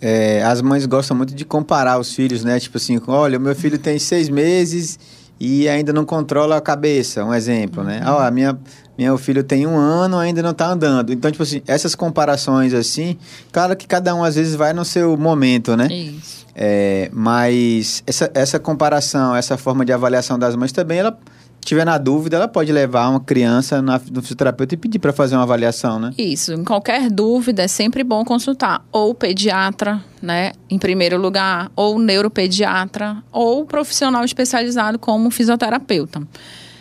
É, 0.00 0.42
as 0.42 0.62
mães 0.62 0.86
gostam 0.86 1.16
muito 1.16 1.34
de 1.34 1.44
comparar 1.44 1.98
os 1.98 2.14
filhos, 2.14 2.42
né? 2.42 2.58
Tipo 2.58 2.78
assim, 2.78 3.00
olha, 3.06 3.38
o 3.38 3.40
meu 3.40 3.54
filho 3.54 3.78
tem 3.78 3.98
seis 3.98 4.28
meses 4.28 4.98
e 5.38 5.68
ainda 5.68 5.92
não 5.92 6.04
controla 6.04 6.56
a 6.56 6.60
cabeça, 6.60 7.24
um 7.24 7.32
exemplo, 7.32 7.82
né? 7.82 8.02
Ó, 8.06 8.18
a 8.18 8.30
minha, 8.30 8.58
meu 8.98 9.16
filho 9.16 9.42
tem 9.42 9.66
um 9.66 9.76
ano, 9.76 10.18
ainda 10.18 10.42
não 10.42 10.50
está 10.50 10.70
andando. 10.70 11.12
Então, 11.12 11.30
tipo 11.30 11.42
assim, 11.42 11.62
essas 11.66 11.94
comparações 11.94 12.74
assim, 12.74 13.16
claro 13.50 13.74
que 13.76 13.86
cada 13.86 14.14
um 14.14 14.22
às 14.22 14.36
vezes 14.36 14.54
vai 14.54 14.72
no 14.72 14.84
seu 14.84 15.16
momento, 15.16 15.76
né? 15.76 15.86
Isso. 15.86 16.46
É, 16.54 17.10
mas 17.12 18.02
essa, 18.06 18.30
essa 18.34 18.58
comparação, 18.58 19.34
essa 19.34 19.56
forma 19.56 19.84
de 19.84 19.92
avaliação 19.92 20.38
das 20.38 20.54
mães 20.54 20.72
também, 20.72 20.98
ela 20.98 21.18
tiver 21.64 21.84
na 21.84 21.98
dúvida, 21.98 22.36
ela 22.36 22.48
pode 22.48 22.72
levar 22.72 23.08
uma 23.08 23.20
criança 23.20 23.80
na, 23.82 24.00
no 24.10 24.22
fisioterapeuta 24.22 24.74
e 24.74 24.76
pedir 24.76 24.98
para 24.98 25.12
fazer 25.12 25.36
uma 25.36 25.42
avaliação, 25.42 25.98
né? 25.98 26.12
Isso. 26.16 26.52
Em 26.52 26.64
qualquer 26.64 27.10
dúvida, 27.10 27.62
é 27.62 27.68
sempre 27.68 28.02
bom 28.02 28.24
consultar 28.24 28.84
ou 28.90 29.10
o 29.10 29.14
pediatra, 29.14 30.02
né, 30.22 30.52
em 30.68 30.78
primeiro 30.78 31.18
lugar, 31.18 31.70
ou 31.74 31.96
o 31.96 31.98
neuropediatra, 31.98 33.22
ou 33.32 33.62
o 33.62 33.66
profissional 33.66 34.24
especializado 34.24 34.98
como 34.98 35.30
fisioterapeuta. 35.30 36.22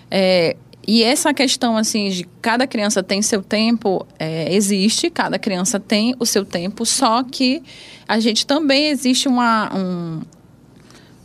É, 0.10 0.56
e 0.88 1.04
essa 1.04 1.34
questão, 1.34 1.78
assim, 1.78 2.10
de 2.10 2.28
cada 2.42 2.66
criança 2.66 3.04
tem 3.04 3.22
seu 3.22 3.44
tempo, 3.44 4.08
é, 4.18 4.54
existe, 4.54 5.10
cada 5.10 5.38
criança 5.38 5.80
tem 5.80 6.16
o 6.20 6.26
seu 6.26 6.44
tempo, 6.44 6.86
só 6.86 7.22
que 7.22 7.62
a 8.08 8.20
gente 8.20 8.46
também 8.48 8.88
existe 8.88 9.28
uma, 9.28 9.70
um, 9.72 10.22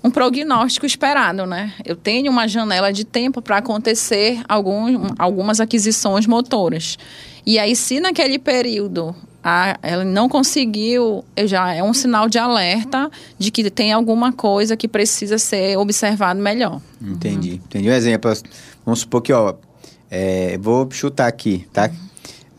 um 0.04 0.10
prognóstico 0.10 0.84
esperado, 0.84 1.46
né? 1.46 1.72
Eu 1.82 1.96
tenho 1.96 2.30
uma 2.30 2.46
janela 2.46 2.92
de 2.92 3.04
tempo 3.04 3.40
para 3.40 3.56
acontecer 3.56 4.42
algum, 4.46 5.06
algumas 5.18 5.60
aquisições 5.60 6.26
motoras. 6.26 6.98
E 7.46 7.58
aí, 7.58 7.74
se 7.74 8.00
naquele 8.00 8.38
período 8.38 9.16
a, 9.42 9.78
ela 9.82 10.04
não 10.04 10.28
conseguiu, 10.28 11.24
já 11.46 11.72
é 11.72 11.82
um 11.82 11.94
sinal 11.94 12.28
de 12.28 12.38
alerta 12.38 13.10
de 13.38 13.50
que 13.50 13.70
tem 13.70 13.92
alguma 13.92 14.30
coisa 14.30 14.76
que 14.76 14.86
precisa 14.86 15.38
ser 15.38 15.78
observado 15.78 16.38
melhor. 16.38 16.82
Entendi. 17.00 17.52
Uhum. 17.52 17.54
Entendi. 17.54 17.88
Um 17.88 17.92
exemplo, 17.92 18.30
vamos 18.84 19.00
supor 19.00 19.22
que, 19.22 19.32
ó, 19.32 19.54
é, 20.10 20.58
vou 20.58 20.86
chutar 20.90 21.28
aqui, 21.28 21.66
tá? 21.72 21.90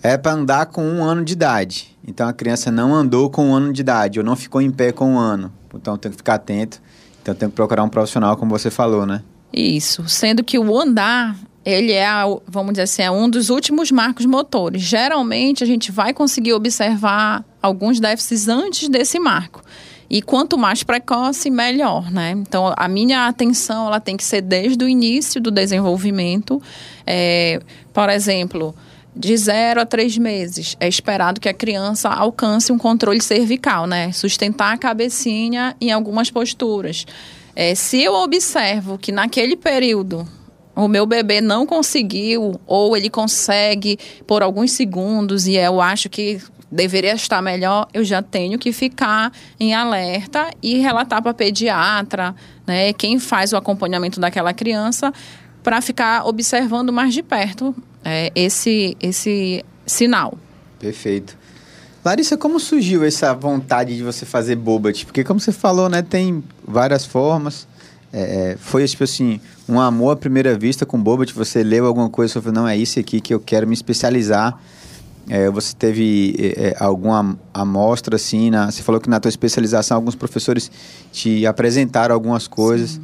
É 0.01 0.17
para 0.17 0.33
andar 0.33 0.65
com 0.67 0.83
um 0.83 1.03
ano 1.03 1.23
de 1.23 1.33
idade. 1.33 1.95
Então 2.07 2.27
a 2.27 2.33
criança 2.33 2.71
não 2.71 2.93
andou 2.93 3.29
com 3.29 3.49
um 3.49 3.55
ano 3.55 3.71
de 3.71 3.81
idade, 3.81 4.17
ou 4.17 4.25
não 4.25 4.35
ficou 4.35 4.61
em 4.61 4.71
pé 4.71 4.91
com 4.91 5.13
um 5.13 5.19
ano. 5.19 5.53
Então 5.75 5.95
tem 5.95 6.09
que 6.09 6.17
ficar 6.17 6.35
atento 6.35 6.81
então 7.25 7.33
tem 7.33 7.49
que 7.49 7.55
procurar 7.55 7.83
um 7.83 7.89
profissional, 7.89 8.37
como 8.37 8.51
você 8.51 8.69
falou, 8.69 9.03
né? 9.03 9.23
Isso. 9.51 10.07
Sendo 10.07 10.43
que 10.43 10.59
o 10.59 10.79
andar, 10.79 11.35
ele 11.65 11.91
é, 11.91 12.07
vamos 12.47 12.73
dizer 12.73 12.83
assim, 12.83 13.01
é 13.01 13.09
um 13.09 13.27
dos 13.27 13.49
últimos 13.49 13.89
marcos 13.89 14.27
motores. 14.27 14.83
Geralmente 14.83 15.63
a 15.63 15.67
gente 15.67 15.91
vai 15.91 16.13
conseguir 16.13 16.53
observar 16.53 17.43
alguns 17.59 17.99
déficits 17.99 18.47
antes 18.47 18.87
desse 18.89 19.17
marco. 19.17 19.63
E 20.07 20.21
quanto 20.21 20.55
mais 20.55 20.83
precoce, 20.83 21.49
melhor, 21.49 22.11
né? 22.11 22.29
Então, 22.29 22.71
a 22.77 22.87
minha 22.87 23.25
atenção, 23.25 23.87
ela 23.87 23.99
tem 23.99 24.15
que 24.15 24.23
ser 24.23 24.41
desde 24.41 24.85
o 24.85 24.87
início 24.87 25.41
do 25.41 25.49
desenvolvimento. 25.49 26.61
É, 27.07 27.59
por 27.91 28.07
exemplo, 28.07 28.75
de 29.15 29.37
zero 29.37 29.79
a 29.79 29.85
três 29.85 30.17
meses, 30.17 30.75
é 30.79 30.87
esperado 30.87 31.39
que 31.39 31.47
a 31.47 31.53
criança 31.53 32.09
alcance 32.09 32.71
um 32.71 32.77
controle 32.77 33.21
cervical, 33.21 33.87
né? 33.87 34.11
Sustentar 34.11 34.73
a 34.73 34.77
cabecinha 34.77 35.75
em 35.79 35.91
algumas 35.91 36.29
posturas. 36.29 37.05
É, 37.55 37.73
se 37.73 38.03
eu 38.03 38.13
observo 38.13 38.97
que 38.97 39.13
naquele 39.13 39.55
período 39.55 40.27
o 40.75 40.89
meu 40.89 41.05
bebê 41.05 41.39
não 41.39 41.65
conseguiu, 41.65 42.59
ou 42.67 42.97
ele 42.97 43.09
consegue 43.09 43.97
por 44.27 44.43
alguns 44.43 44.71
segundos 44.71 45.47
e 45.47 45.55
eu 45.55 45.79
acho 45.79 46.09
que 46.09 46.41
deveria 46.69 47.13
estar 47.13 47.41
melhor, 47.41 47.87
eu 47.93 48.03
já 48.03 48.21
tenho 48.21 48.59
que 48.59 48.73
ficar 48.73 49.31
em 49.57 49.73
alerta 49.73 50.49
e 50.61 50.77
relatar 50.79 51.21
para 51.21 51.33
pediatra, 51.33 52.35
né, 52.67 52.91
quem 52.91 53.17
faz 53.19 53.53
o 53.53 53.57
acompanhamento 53.57 54.19
daquela 54.19 54.53
criança, 54.53 55.13
para 55.63 55.79
ficar 55.79 56.27
observando 56.27 56.91
mais 56.91 57.13
de 57.13 57.23
perto 57.23 57.73
é, 58.05 58.31
esse, 58.35 58.95
esse 59.01 59.65
sinal. 59.85 60.37
Perfeito. 60.79 61.35
Larissa, 62.05 62.37
como 62.37 62.59
surgiu 62.59 63.03
essa 63.03 63.33
vontade 63.33 63.97
de 63.97 64.03
você 64.03 64.27
fazer 64.27 64.55
Bobat? 64.55 65.03
Porque 65.07 65.23
como 65.23 65.39
você 65.39 65.51
falou, 65.51 65.89
né, 65.89 66.03
tem 66.03 66.43
várias 66.63 67.03
formas. 67.03 67.67
É, 68.13 68.51
é 68.51 68.57
foi 68.57 68.87
tipo 68.87 69.03
assim, 69.03 69.41
um 69.67 69.79
amor 69.79 70.11
à 70.11 70.15
primeira 70.15 70.55
vista 70.55 70.85
com 70.85 71.01
Bobat. 71.01 71.33
Você 71.33 71.63
leu 71.63 71.87
alguma 71.87 72.07
coisa 72.07 72.37
e 72.37 72.41
falou, 72.41 72.53
não, 72.53 72.67
é 72.67 72.77
isso 72.77 72.99
aqui 72.99 73.19
que 73.19 73.33
eu 73.33 73.39
quero 73.39 73.67
me 73.67 73.73
especializar. 73.73 74.61
É, 75.27 75.49
você 75.49 75.75
teve 75.75 76.35
é, 76.37 76.67
é, 76.67 76.75
alguma 76.79 77.35
amostra, 77.51 78.15
assim, 78.15 78.51
na, 78.51 78.69
você 78.69 78.83
falou 78.83 79.01
que 79.01 79.09
na 79.09 79.19
tua 79.19 79.29
especialização 79.29 79.97
alguns 79.97 80.13
professores 80.13 80.69
te 81.11 81.47
apresentaram 81.47 82.13
algumas 82.13 82.47
coisas. 82.47 82.91
Sim. 82.91 83.01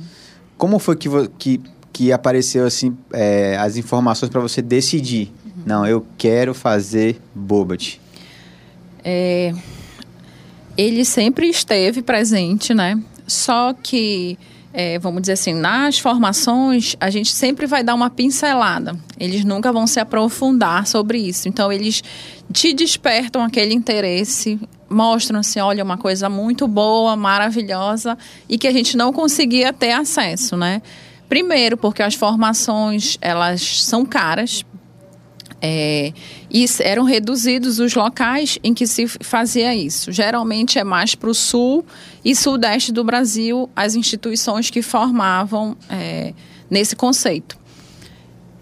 Como 0.55 0.77
foi 0.77 0.95
que, 0.95 1.09
que 1.39 1.59
que 1.91 2.11
apareceu 2.11 2.65
assim 2.65 2.95
é, 3.11 3.57
as 3.57 3.77
informações 3.77 4.29
para 4.29 4.41
você 4.41 4.61
decidir. 4.61 5.31
Uhum. 5.45 5.63
Não, 5.65 5.85
eu 5.85 6.05
quero 6.17 6.53
fazer 6.53 7.19
Bobat. 7.35 7.99
É, 9.03 9.53
ele 10.77 11.03
sempre 11.03 11.47
esteve 11.47 12.01
presente, 12.01 12.73
né? 12.73 12.99
Só 13.27 13.73
que, 13.73 14.37
é, 14.73 14.99
vamos 14.99 15.21
dizer 15.21 15.33
assim, 15.33 15.53
nas 15.53 15.99
formações 15.99 16.95
a 16.99 17.09
gente 17.09 17.31
sempre 17.31 17.65
vai 17.65 17.83
dar 17.83 17.93
uma 17.93 18.09
pincelada. 18.09 18.97
Eles 19.19 19.43
nunca 19.43 19.71
vão 19.71 19.85
se 19.85 19.99
aprofundar 19.99 20.87
sobre 20.87 21.19
isso. 21.19 21.47
Então 21.47 21.71
eles 21.71 22.03
te 22.51 22.73
despertam 22.73 23.43
aquele 23.43 23.73
interesse, 23.73 24.59
mostram 24.89 25.39
assim, 25.39 25.59
olha, 25.59 25.83
uma 25.83 25.97
coisa 25.97 26.29
muito 26.29 26.67
boa, 26.67 27.15
maravilhosa 27.15 28.17
e 28.47 28.57
que 28.57 28.67
a 28.67 28.71
gente 28.71 28.97
não 28.97 29.13
conseguia 29.13 29.71
ter 29.71 29.91
acesso, 29.91 30.57
né? 30.57 30.81
Primeiro, 31.31 31.77
porque 31.77 32.03
as 32.03 32.13
formações 32.13 33.17
elas 33.21 33.85
são 33.85 34.05
caras. 34.05 34.65
É, 35.61 36.11
e 36.49 36.65
eram 36.81 37.05
reduzidos 37.05 37.79
os 37.79 37.95
locais 37.95 38.59
em 38.61 38.73
que 38.73 38.85
se 38.85 39.07
fazia 39.07 39.73
isso. 39.73 40.11
Geralmente 40.11 40.77
é 40.77 40.83
mais 40.83 41.15
para 41.15 41.29
o 41.29 41.33
sul 41.33 41.85
e 42.25 42.35
sudeste 42.35 42.91
do 42.91 43.01
Brasil 43.01 43.69
as 43.73 43.95
instituições 43.95 44.69
que 44.69 44.81
formavam 44.81 45.77
é, 45.89 46.33
nesse 46.69 46.97
conceito. 46.97 47.57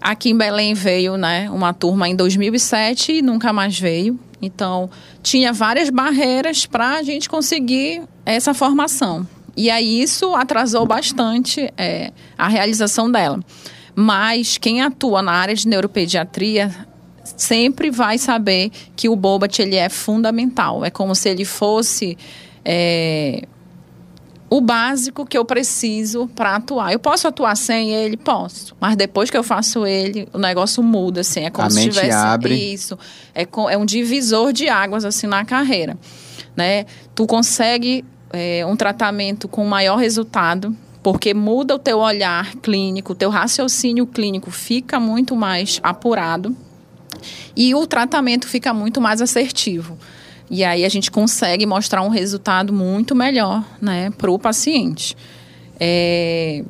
Aqui 0.00 0.30
em 0.30 0.38
Belém 0.38 0.72
veio 0.72 1.16
né, 1.16 1.50
uma 1.50 1.74
turma 1.74 2.08
em 2.08 2.14
2007 2.14 3.14
e 3.14 3.20
nunca 3.20 3.52
mais 3.52 3.76
veio. 3.76 4.16
Então, 4.40 4.88
tinha 5.24 5.52
várias 5.52 5.90
barreiras 5.90 6.66
para 6.66 6.98
a 6.98 7.02
gente 7.02 7.28
conseguir 7.28 8.02
essa 8.24 8.54
formação. 8.54 9.26
E 9.60 9.68
aí 9.68 10.00
isso 10.00 10.34
atrasou 10.34 10.86
bastante 10.86 11.70
é, 11.76 12.14
a 12.38 12.48
realização 12.48 13.12
dela. 13.12 13.38
Mas 13.94 14.56
quem 14.56 14.80
atua 14.80 15.20
na 15.20 15.32
área 15.32 15.54
de 15.54 15.68
neuropediatria 15.68 16.74
sempre 17.36 17.90
vai 17.90 18.16
saber 18.16 18.70
que 18.96 19.06
o 19.06 19.14
Bobat 19.14 19.60
ele 19.60 19.76
é 19.76 19.90
fundamental. 19.90 20.82
É 20.82 20.88
como 20.88 21.14
se 21.14 21.28
ele 21.28 21.44
fosse 21.44 22.16
é, 22.64 23.42
o 24.48 24.62
básico 24.62 25.26
que 25.26 25.36
eu 25.36 25.44
preciso 25.44 26.26
para 26.28 26.56
atuar. 26.56 26.94
Eu 26.94 26.98
posso 26.98 27.28
atuar 27.28 27.54
sem 27.54 27.90
ele? 27.92 28.16
Posso. 28.16 28.74
Mas 28.80 28.96
depois 28.96 29.28
que 29.28 29.36
eu 29.36 29.44
faço 29.44 29.84
ele, 29.84 30.26
o 30.32 30.38
negócio 30.38 30.82
muda, 30.82 31.20
assim. 31.20 31.40
É 31.40 31.50
como 31.50 31.66
a 31.66 31.70
se 31.70 31.76
mente 31.76 31.92
tivesse 31.92 32.16
abre. 32.16 32.54
isso. 32.54 32.98
É, 33.34 33.46
é 33.70 33.76
um 33.76 33.84
divisor 33.84 34.54
de 34.54 34.70
águas, 34.70 35.04
assim, 35.04 35.26
na 35.26 35.44
carreira. 35.44 35.98
Né? 36.56 36.86
Tu 37.14 37.26
consegue 37.26 38.06
é, 38.32 38.64
um 38.66 38.76
tratamento 38.76 39.48
com 39.48 39.64
maior 39.64 39.96
resultado, 39.96 40.74
porque 41.02 41.32
muda 41.34 41.74
o 41.74 41.78
teu 41.78 41.98
olhar 41.98 42.54
clínico, 42.56 43.12
o 43.12 43.16
teu 43.16 43.30
raciocínio 43.30 44.06
clínico 44.06 44.50
fica 44.50 45.00
muito 45.00 45.34
mais 45.34 45.80
apurado 45.82 46.54
e 47.56 47.74
o 47.74 47.86
tratamento 47.86 48.46
fica 48.46 48.72
muito 48.72 49.00
mais 49.00 49.20
assertivo. 49.20 49.98
E 50.50 50.64
aí 50.64 50.84
a 50.84 50.88
gente 50.88 51.10
consegue 51.10 51.64
mostrar 51.64 52.02
um 52.02 52.08
resultado 52.08 52.72
muito 52.72 53.14
melhor 53.14 53.64
né, 53.80 54.10
para 54.10 54.30
o 54.30 54.38
paciente. 54.38 55.16
É, 55.78 56.64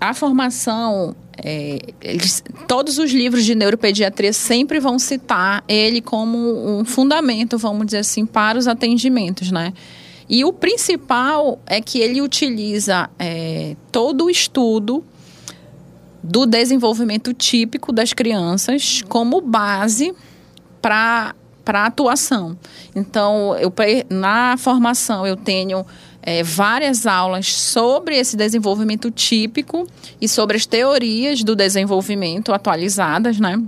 a 0.00 0.14
formação 0.14 1.14
é, 1.38 1.78
eles, 2.02 2.42
todos 2.66 2.98
os 2.98 3.10
livros 3.10 3.44
de 3.44 3.54
neuropediatria 3.54 4.32
sempre 4.32 4.80
vão 4.80 4.98
citar 4.98 5.62
ele 5.68 6.00
como 6.00 6.78
um 6.78 6.84
fundamento, 6.84 7.58
vamos 7.58 7.86
dizer 7.86 7.98
assim, 7.98 8.24
para 8.24 8.58
os 8.58 8.66
atendimentos, 8.66 9.50
né? 9.50 9.72
E 10.28 10.44
o 10.44 10.52
principal 10.52 11.60
é 11.66 11.80
que 11.80 12.00
ele 12.00 12.20
utiliza 12.20 13.08
é, 13.18 13.76
todo 13.92 14.24
o 14.24 14.30
estudo 14.30 15.04
do 16.22 16.44
desenvolvimento 16.44 17.32
típico 17.32 17.92
das 17.92 18.12
crianças 18.12 19.02
como 19.08 19.40
base 19.40 20.12
para 20.82 21.34
a 21.68 21.86
atuação. 21.86 22.58
Então, 22.94 23.56
eu, 23.56 23.72
na 24.10 24.56
formação 24.56 25.24
eu 25.24 25.36
tenho 25.36 25.86
é, 26.26 26.42
várias 26.42 27.06
aulas 27.06 27.54
sobre 27.54 28.18
esse 28.18 28.36
desenvolvimento 28.36 29.12
típico 29.12 29.86
e 30.20 30.28
sobre 30.28 30.56
as 30.56 30.66
teorias 30.66 31.44
do 31.44 31.54
desenvolvimento 31.54 32.52
atualizadas, 32.52 33.38
né? 33.38 33.62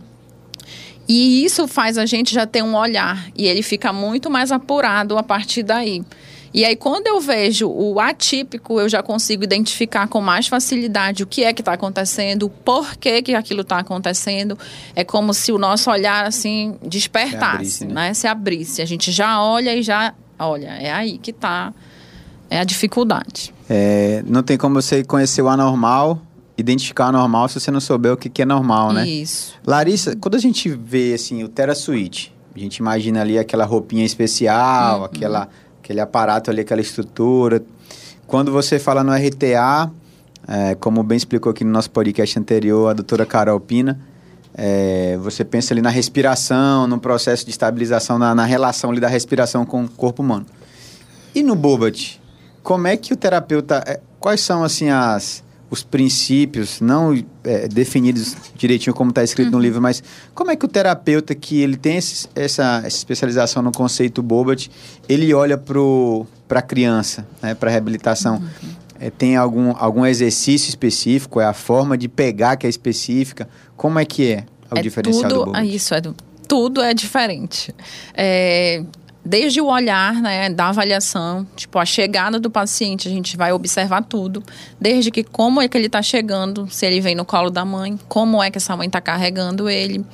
E 1.08 1.44
isso 1.44 1.68
faz 1.68 1.96
a 1.96 2.04
gente 2.04 2.34
já 2.34 2.46
ter 2.46 2.62
um 2.62 2.74
olhar 2.74 3.30
e 3.34 3.46
ele 3.46 3.62
fica 3.62 3.92
muito 3.92 4.28
mais 4.28 4.50
apurado 4.50 5.16
a 5.16 5.22
partir 5.22 5.62
daí. 5.62 6.02
E 6.52 6.64
aí, 6.64 6.74
quando 6.74 7.06
eu 7.06 7.20
vejo 7.20 7.68
o 7.68 8.00
atípico, 8.00 8.80
eu 8.80 8.88
já 8.88 9.02
consigo 9.02 9.44
identificar 9.44 10.08
com 10.08 10.20
mais 10.20 10.48
facilidade 10.48 11.22
o 11.22 11.26
que 11.26 11.44
é 11.44 11.52
que 11.52 11.60
está 11.60 11.74
acontecendo, 11.74 12.44
o 12.46 12.50
porquê 12.50 13.22
que 13.22 13.34
aquilo 13.34 13.60
está 13.60 13.78
acontecendo. 13.78 14.58
É 14.96 15.04
como 15.04 15.32
se 15.32 15.52
o 15.52 15.58
nosso 15.58 15.90
olhar, 15.90 16.24
assim, 16.24 16.76
despertasse, 16.82 17.70
se 17.70 17.84
abrisse, 17.84 17.86
né? 17.86 17.94
né? 17.94 18.14
Se 18.14 18.26
abrisse. 18.26 18.82
A 18.82 18.86
gente 18.86 19.12
já 19.12 19.42
olha 19.42 19.74
e 19.76 19.82
já... 19.82 20.14
Olha, 20.38 20.68
é 20.68 20.90
aí 20.90 21.18
que 21.18 21.30
está 21.30 21.72
é 22.50 22.58
a 22.58 22.64
dificuldade. 22.64 23.54
É, 23.68 24.22
não 24.26 24.42
tem 24.42 24.56
como 24.56 24.80
você 24.80 25.04
conhecer 25.04 25.42
o 25.42 25.48
anormal, 25.48 26.20
identificar 26.56 27.06
o 27.06 27.08
anormal 27.08 27.48
se 27.48 27.60
você 27.60 27.70
não 27.70 27.80
souber 27.80 28.12
o 28.12 28.16
que, 28.16 28.28
que 28.28 28.42
é 28.42 28.44
normal, 28.44 28.92
né? 28.92 29.06
Isso. 29.06 29.54
Larissa, 29.66 30.16
quando 30.16 30.34
a 30.34 30.38
gente 30.38 30.68
vê 30.68 31.14
assim 31.14 31.44
o 31.44 31.48
Terra 31.48 31.74
Suite, 31.74 32.34
a 32.54 32.58
gente 32.58 32.78
imagina 32.78 33.20
ali 33.20 33.38
aquela 33.38 33.64
roupinha 33.64 34.04
especial, 34.04 35.00
uhum. 35.00 35.04
aquela, 35.04 35.48
aquele 35.82 36.00
aparato 36.00 36.50
ali, 36.50 36.62
aquela 36.62 36.80
estrutura. 36.80 37.62
Quando 38.26 38.50
você 38.50 38.78
fala 38.78 39.04
no 39.04 39.12
RTA, 39.12 39.90
é, 40.46 40.74
como 40.74 41.02
bem 41.02 41.16
explicou 41.16 41.50
aqui 41.50 41.62
no 41.62 41.70
nosso 41.70 41.90
podcast 41.90 42.38
anterior, 42.38 42.88
a 42.88 42.92
doutora 42.94 43.24
Carol 43.24 43.60
Pina, 43.60 44.00
é, 44.54 45.16
você 45.18 45.44
pensa 45.44 45.72
ali 45.72 45.80
na 45.80 45.90
respiração, 45.90 46.86
no 46.88 46.98
processo 46.98 47.44
de 47.44 47.50
estabilização, 47.50 48.18
na, 48.18 48.34
na 48.34 48.44
relação 48.44 48.90
ali 48.90 48.98
da 48.98 49.08
respiração 49.08 49.64
com 49.64 49.84
o 49.84 49.88
corpo 49.88 50.22
humano. 50.22 50.46
E 51.32 51.44
no 51.44 51.54
Bobat, 51.54 52.20
como 52.68 52.86
é 52.86 52.98
que 52.98 53.14
o 53.14 53.16
terapeuta. 53.16 53.82
É, 53.86 53.98
quais 54.20 54.42
são, 54.42 54.62
assim, 54.62 54.90
as, 54.90 55.42
os 55.70 55.82
princípios, 55.82 56.82
não 56.82 57.14
é, 57.42 57.66
definidos 57.66 58.36
direitinho 58.54 58.94
como 58.94 59.08
está 59.08 59.24
escrito 59.24 59.46
uhum. 59.46 59.52
no 59.52 59.58
livro, 59.58 59.80
mas 59.80 60.02
como 60.34 60.50
é 60.50 60.56
que 60.56 60.66
o 60.66 60.68
terapeuta 60.68 61.34
que 61.34 61.62
ele 61.62 61.78
tem 61.78 61.96
esse, 61.96 62.28
essa, 62.34 62.82
essa, 62.84 62.88
especialização 62.88 63.62
no 63.62 63.72
conceito 63.72 64.22
Bobat, 64.22 64.70
ele 65.08 65.32
olha 65.32 65.56
para 65.56 66.58
a 66.58 66.62
criança, 66.62 67.26
né, 67.40 67.54
para 67.54 67.70
a 67.70 67.72
reabilitação? 67.72 68.36
Uhum. 68.36 68.70
É, 69.00 69.08
tem 69.08 69.34
algum, 69.34 69.72
algum 69.74 70.04
exercício 70.04 70.68
específico? 70.68 71.40
É 71.40 71.46
a 71.46 71.54
forma 71.54 71.96
de 71.96 72.06
pegar 72.06 72.56
que 72.56 72.66
é 72.66 72.70
específica? 72.70 73.48
Como 73.78 73.98
é 73.98 74.04
que 74.04 74.30
é 74.30 74.44
o 74.70 74.78
é 74.78 74.82
diferencial 74.82 75.22
tudo, 75.22 75.38
do 75.38 75.44
Bobat? 75.46 75.74
Isso, 75.74 75.94
é 75.94 76.02
tudo 76.46 76.82
é 76.82 76.92
diferente. 76.92 77.74
É, 78.12 78.84
desde 79.24 79.60
o 79.60 79.66
olhar, 79.66 80.14
né, 80.14 80.48
da 80.48 80.68
avaliação, 80.68 81.46
tipo 81.54 81.78
a 81.78 81.84
chegada 81.84 82.38
do 82.38 82.50
paciente, 82.50 83.08
a 83.08 83.10
gente 83.10 83.36
vai 83.36 83.52
observar 83.52 84.02
tudo, 84.02 84.42
desde 84.80 85.10
que 85.10 85.22
como 85.22 85.60
é 85.60 85.68
que 85.68 85.76
ele 85.76 85.86
está 85.86 86.00
chegando, 86.00 86.66
se 86.70 86.86
ele 86.86 87.00
vem 87.00 87.14
no 87.14 87.24
colo 87.24 87.50
da 87.50 87.64
mãe, 87.64 87.98
como 88.08 88.42
é 88.42 88.50
que 88.50 88.58
essa 88.58 88.76
mãe 88.76 88.86
está 88.86 89.00
carregando 89.00 89.68
ele, 89.68 90.04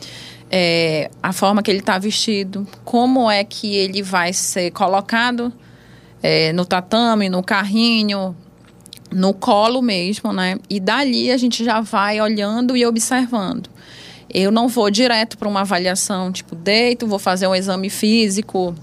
é, 0.50 1.10
a 1.22 1.32
forma 1.32 1.62
que 1.62 1.70
ele 1.70 1.80
está 1.80 1.98
vestido, 1.98 2.66
como 2.84 3.30
é 3.30 3.42
que 3.44 3.74
ele 3.76 4.02
vai 4.02 4.32
ser 4.32 4.70
colocado 4.70 5.52
é, 6.22 6.52
no 6.52 6.64
tatame, 6.64 7.28
no 7.28 7.42
carrinho, 7.42 8.36
no 9.12 9.32
colo 9.32 9.80
mesmo, 9.80 10.32
né? 10.32 10.58
E 10.68 10.80
dali 10.80 11.30
a 11.30 11.36
gente 11.36 11.64
já 11.64 11.80
vai 11.80 12.20
olhando 12.20 12.76
e 12.76 12.84
observando. 12.84 13.68
Eu 14.28 14.50
não 14.50 14.66
vou 14.66 14.90
direto 14.90 15.38
para 15.38 15.48
uma 15.48 15.60
avaliação, 15.60 16.32
tipo, 16.32 16.56
deito, 16.56 17.06
vou 17.06 17.18
fazer 17.18 17.46
um 17.46 17.54
exame 17.54 17.88
físico, 17.88 18.74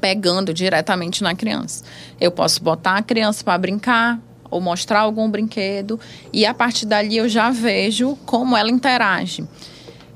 pegando 0.00 0.52
diretamente 0.52 1.22
na 1.22 1.34
criança. 1.34 1.84
Eu 2.20 2.30
posso 2.30 2.62
botar 2.62 2.96
a 2.96 3.02
criança 3.02 3.42
para 3.44 3.58
brincar 3.58 4.20
ou 4.50 4.60
mostrar 4.60 5.00
algum 5.00 5.30
brinquedo 5.30 5.98
e 6.32 6.46
a 6.46 6.54
partir 6.54 6.86
dali 6.86 7.16
eu 7.16 7.28
já 7.28 7.50
vejo 7.50 8.16
como 8.24 8.56
ela 8.56 8.70
interage. 8.70 9.44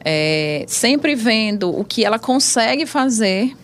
É, 0.02 0.64
sempre 0.66 1.14
vendo 1.14 1.68
o 1.68 1.84
que 1.84 2.04
ela 2.04 2.18
consegue 2.18 2.86
fazer 2.86 3.54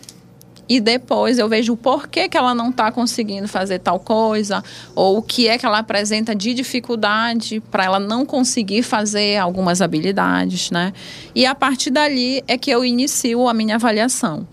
e 0.69 0.79
depois 0.79 1.39
eu 1.39 1.47
vejo 1.47 1.73
o 1.73 1.77
porquê 1.77 2.27
que 2.27 2.37
ela 2.37 2.53
não 2.53 2.69
está 2.69 2.91
conseguindo 2.91 3.47
fazer 3.47 3.79
tal 3.79 3.99
coisa 3.99 4.63
ou 4.93 5.17
o 5.17 5.21
que 5.21 5.47
é 5.47 5.57
que 5.57 5.65
ela 5.65 5.79
apresenta 5.79 6.35
de 6.35 6.53
dificuldade 6.53 7.61
para 7.71 7.85
ela 7.85 7.99
não 7.99 8.25
conseguir 8.25 8.83
fazer 8.83 9.37
algumas 9.37 9.81
habilidades, 9.81 10.69
né? 10.69 10.93
E 11.33 11.45
a 11.45 11.55
partir 11.55 11.89
dali 11.89 12.43
é 12.47 12.57
que 12.57 12.69
eu 12.69 12.83
inicio 12.83 13.47
a 13.47 13.53
minha 13.53 13.75
avaliação 13.75 14.45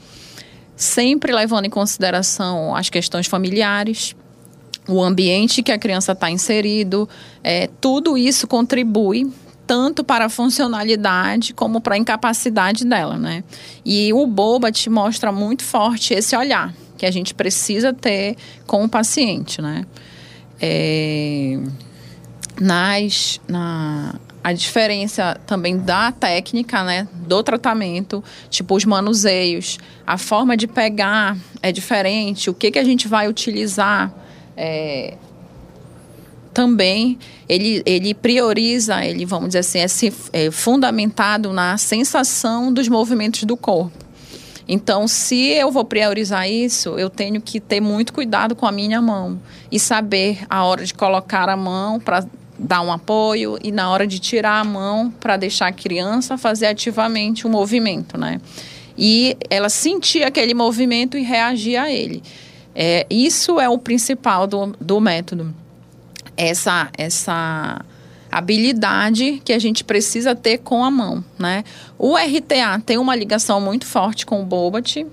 sempre 0.77 1.33
levando 1.33 1.67
em 1.67 1.71
consideração 1.71 2.75
as 2.75 2.91
questões 2.91 3.27
familiares, 3.27 4.15
o 4.89 5.03
ambiente 5.03 5.63
que 5.63 5.73
a 5.73 5.79
criança 5.79 6.13
está 6.13 6.31
inserido, 6.31 7.09
é, 7.43 7.69
tudo 7.81 8.19
isso 8.19 8.47
contribui 8.47 9.31
tanto 9.67 10.05
para 10.05 10.27
a 10.27 10.29
funcionalidade 10.29 11.55
como 11.55 11.81
para 11.81 11.95
a 11.95 11.99
incapacidade 11.99 12.85
dela, 12.85 13.17
né? 13.17 13.43
E 13.85 14.13
o 14.13 14.27
Boba 14.27 14.71
te 14.71 14.91
mostra 14.91 15.33
muito 15.33 15.63
forte 15.63 16.13
esse 16.13 16.37
olhar 16.37 16.75
que 16.99 17.07
a 17.07 17.11
gente 17.11 17.35
precisa 17.35 17.93
ter 17.93 18.37
com 18.67 18.85
o 18.85 18.89
paciente, 18.89 19.63
né? 19.63 19.85
É, 20.61 21.59
nas, 22.61 23.41
na, 23.49 24.15
a 24.45 24.53
diferença 24.53 25.41
também 25.47 25.79
da 25.79 26.13
técnica, 26.13 26.85
né, 26.85 27.09
do 27.15 27.43
tratamento, 27.43 28.23
tipo 28.51 28.77
os 28.77 28.85
manuseios, 28.85 29.79
a 30.07 30.19
forma 30.19 30.55
de 30.55 30.67
pegar 30.67 31.35
é 31.63 31.73
diferente, 31.73 32.51
o 32.51 32.55
que, 32.55 32.71
que 32.71 32.79
a 32.79 32.85
gente 32.85 33.09
vai 33.09 33.27
utilizar 33.27 34.13
é, 34.55 35.17
também 36.53 37.19
ele, 37.49 37.83
ele 37.87 38.13
prioriza, 38.13 39.03
ele 39.03 39.25
vamos 39.25 39.49
dizer 39.49 39.61
assim, 39.61 39.79
é, 39.79 40.47
é 40.47 40.51
fundamentado 40.51 41.51
na 41.51 41.79
sensação 41.79 42.71
dos 42.71 42.87
movimentos 42.87 43.45
do 43.45 43.57
corpo. 43.57 44.05
Então, 44.69 45.09
se 45.09 45.37
eu 45.37 45.71
vou 45.71 45.85
priorizar 45.85 46.49
isso, 46.49 46.99
eu 46.99 47.09
tenho 47.09 47.41
que 47.41 47.61
ter 47.61 47.81
muito 47.81 48.13
cuidado 48.13 48.55
com 48.55 48.67
a 48.67 48.73
minha 48.73 49.01
mão 49.01 49.41
e 49.71 49.79
saber 49.79 50.45
a 50.49 50.65
hora 50.65 50.85
de 50.85 50.93
colocar 50.93 51.49
a 51.49 51.57
mão 51.57 51.99
para 51.99 52.25
dar 52.59 52.81
um 52.81 52.93
apoio 52.93 53.59
e 53.63 53.73
na 53.73 53.91
hora 53.91 54.07
de 54.07 54.19
tirar 54.19 54.61
a 54.61 54.65
mão 54.65 55.11
para 55.11 55.37
deixar 55.37 55.69
a 55.69 55.73
criança 55.73 56.39
fazer 56.39 56.67
ativamente 56.67 57.47
o 57.47 57.51
movimento, 57.51 58.19
né? 58.19 58.41
E 58.97 59.37
ela 59.51 59.69
sentir 59.69 60.23
aquele 60.23 60.55
movimento 60.55 61.19
e 61.19 61.23
reagir 61.23 61.77
a 61.77 61.91
ele. 61.91 62.23
É, 62.75 63.07
isso 63.11 63.61
é 63.61 63.69
o 63.69 63.79
principal 63.79 64.47
do, 64.47 64.75
do 64.81 65.01
método. 65.01 65.55
Essa, 66.37 66.89
essa 66.97 67.85
habilidade 68.31 69.41
que 69.45 69.53
a 69.53 69.59
gente 69.59 69.85
precisa 69.85 70.35
ter 70.35 70.59
com 70.59 70.85
a 70.85 70.91
mão, 70.91 71.25
né? 71.39 71.65
O 71.99 72.17
RTA 72.17 72.81
tem 72.85 72.99
uma 72.99 73.15
ligação 73.15 73.61
muito 73.61 73.87
forte 73.87 74.27
com 74.27 74.43
o 74.43 74.45
Bobat, 74.45 75.07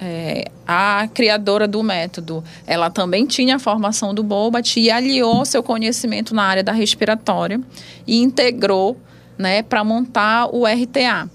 é, 0.00 0.50
a 0.66 1.08
criadora 1.12 1.66
do 1.66 1.82
método, 1.82 2.44
ela 2.66 2.88
também 2.88 3.26
tinha 3.26 3.56
a 3.56 3.58
formação 3.58 4.14
do 4.14 4.22
Bobat 4.22 4.78
e 4.78 4.90
aliou 4.90 5.44
seu 5.44 5.62
conhecimento 5.62 6.34
na 6.34 6.44
área 6.44 6.62
da 6.62 6.72
respiratória 6.72 7.60
e 8.06 8.22
integrou 8.22 8.96
né, 9.36 9.62
para 9.62 9.82
montar 9.82 10.48
o 10.54 10.64
RTA. 10.66 11.28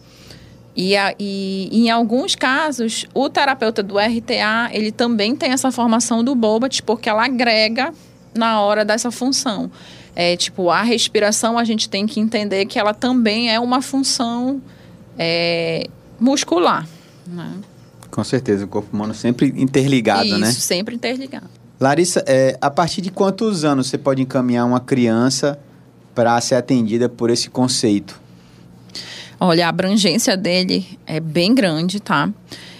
E, 0.76 0.96
a, 0.96 1.14
e, 1.20 1.70
em 1.72 1.90
alguns 1.90 2.36
casos, 2.36 3.06
o 3.14 3.30
terapeuta 3.30 3.84
do 3.84 3.98
RTA, 3.98 4.70
ele 4.72 4.92
também 4.92 5.36
tem 5.36 5.52
essa 5.52 5.72
formação 5.72 6.24
do 6.24 6.34
Bobat, 6.34 6.82
porque 6.84 7.10
ela 7.10 7.26
agrega 7.26 7.94
na 8.34 8.60
hora 8.62 8.84
dessa 8.84 9.12
função. 9.12 9.70
É, 10.16 10.36
tipo, 10.36 10.70
a 10.70 10.82
respiração, 10.82 11.58
a 11.58 11.64
gente 11.64 11.90
tem 11.90 12.08
que 12.08 12.20
entender 12.20 12.66
que 12.66 12.80
ela 12.80 12.94
também 12.94 13.52
é 13.52 13.60
uma 13.60 13.82
função 13.82 14.62
é, 15.18 15.88
muscular, 16.20 16.88
né? 17.28 17.52
Com 18.14 18.24
certeza, 18.24 18.66
o 18.66 18.68
corpo 18.68 18.96
humano 18.96 19.12
sempre 19.12 19.52
interligado, 19.58 20.28
Isso, 20.28 20.38
né? 20.38 20.50
Isso, 20.52 20.62
sempre 20.62 20.94
interligado. 20.94 21.50
Larissa, 21.80 22.24
é, 22.28 22.56
a 22.62 22.70
partir 22.70 23.02
de 23.02 23.10
quantos 23.10 23.66
anos 23.66 23.88
você 23.88 23.98
pode 23.98 24.22
encaminhar 24.22 24.68
uma 24.68 24.80
criança 24.80 25.58
para 26.14 26.40
ser 26.40 26.54
atendida 26.54 27.10
por 27.10 27.32
esse 27.32 27.50
conceito? 27.50 28.22
Olha, 29.40 29.66
a 29.66 29.70
abrangência 29.70 30.38
dele 30.38 30.86
é 31.08 31.20
bem 31.20 31.56
grande, 31.56 32.00
tá? 32.00 32.30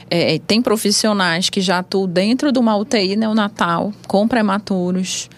É, 0.08 0.38
tem 0.38 0.62
profissionais 0.62 1.50
que 1.50 1.62
já 1.62 1.80
atuam 1.80 2.08
dentro 2.08 2.52
de 2.52 2.60
uma 2.60 2.78
UTI 2.78 3.16
neonatal 3.16 3.92
com 4.08 4.28
prematuros. 4.28 5.32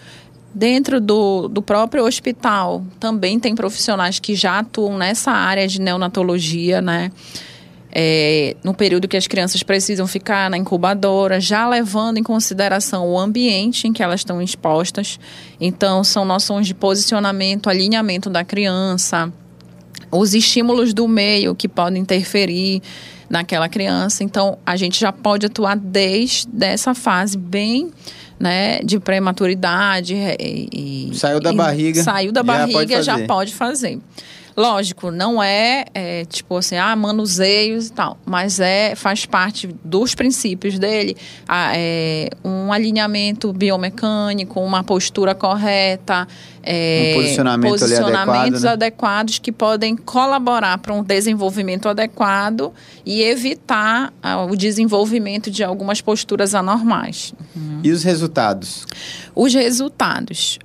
Dentro 0.54 1.00
do, 1.00 1.48
do 1.48 1.62
próprio 1.62 2.04
hospital 2.04 2.84
também 3.00 3.40
tem 3.40 3.54
profissionais 3.54 4.18
que 4.18 4.34
já 4.34 4.58
atuam 4.58 4.98
nessa 4.98 5.30
área 5.30 5.66
de 5.66 5.80
neonatologia, 5.80 6.82
né? 6.82 7.10
É, 7.98 8.54
no 8.62 8.74
período 8.74 9.08
que 9.08 9.16
as 9.16 9.26
crianças 9.26 9.62
precisam 9.62 10.06
ficar 10.06 10.50
na 10.50 10.58
incubadora, 10.58 11.40
já 11.40 11.66
levando 11.66 12.18
em 12.18 12.22
consideração 12.22 13.08
o 13.08 13.18
ambiente 13.18 13.88
em 13.88 13.92
que 13.92 14.02
elas 14.02 14.20
estão 14.20 14.42
expostas. 14.42 15.18
Então, 15.58 16.04
são 16.04 16.22
noções 16.22 16.66
de 16.66 16.74
posicionamento, 16.74 17.70
alinhamento 17.70 18.28
da 18.28 18.44
criança, 18.44 19.32
os 20.12 20.34
estímulos 20.34 20.92
do 20.92 21.08
meio 21.08 21.54
que 21.54 21.66
podem 21.66 22.02
interferir 22.02 22.82
naquela 23.30 23.66
criança. 23.66 24.22
Então, 24.22 24.58
a 24.66 24.76
gente 24.76 25.00
já 25.00 25.10
pode 25.10 25.46
atuar 25.46 25.74
desde 25.74 26.46
essa 26.66 26.94
fase 26.94 27.38
bem 27.38 27.90
né, 28.38 28.78
de 28.80 29.00
prematuridade. 29.00 30.14
E, 30.38 31.12
saiu 31.14 31.40
da 31.40 31.50
barriga. 31.50 32.02
Saiu 32.02 32.30
da 32.30 32.42
barriga, 32.42 33.02
já 33.02 33.14
pode 33.14 33.14
fazer. 33.14 33.20
Já 33.22 33.26
pode 33.26 33.54
fazer. 33.54 33.98
Lógico, 34.56 35.10
não 35.10 35.42
é, 35.42 35.84
é, 35.92 36.24
tipo 36.24 36.56
assim, 36.56 36.76
ah, 36.76 36.96
manuseios 36.96 37.88
e 37.88 37.92
tal, 37.92 38.16
mas 38.24 38.58
é 38.58 38.94
faz 38.94 39.26
parte 39.26 39.68
dos 39.84 40.14
princípios 40.14 40.78
dele 40.78 41.14
é, 41.74 42.30
um 42.42 42.72
alinhamento 42.72 43.52
biomecânico, 43.52 44.58
uma 44.60 44.82
postura 44.82 45.34
correta, 45.34 46.26
é, 46.62 47.12
Um 47.12 47.20
posicionamento 47.20 47.70
posicionamentos 47.70 48.24
adequado, 48.24 48.62
né? 48.62 48.70
adequados 48.72 49.38
que 49.38 49.52
podem 49.52 49.94
colaborar 49.94 50.78
para 50.78 50.94
um 50.94 51.02
desenvolvimento 51.02 51.86
adequado 51.86 52.72
e 53.04 53.22
evitar 53.22 54.10
ah, 54.22 54.42
o 54.44 54.56
desenvolvimento 54.56 55.50
de 55.50 55.62
algumas 55.62 56.00
posturas 56.00 56.54
anormais. 56.54 57.34
E 57.82 57.90
os 57.90 58.02
resultados? 58.02 58.86
Os 59.34 59.52
resultados. 59.52 60.58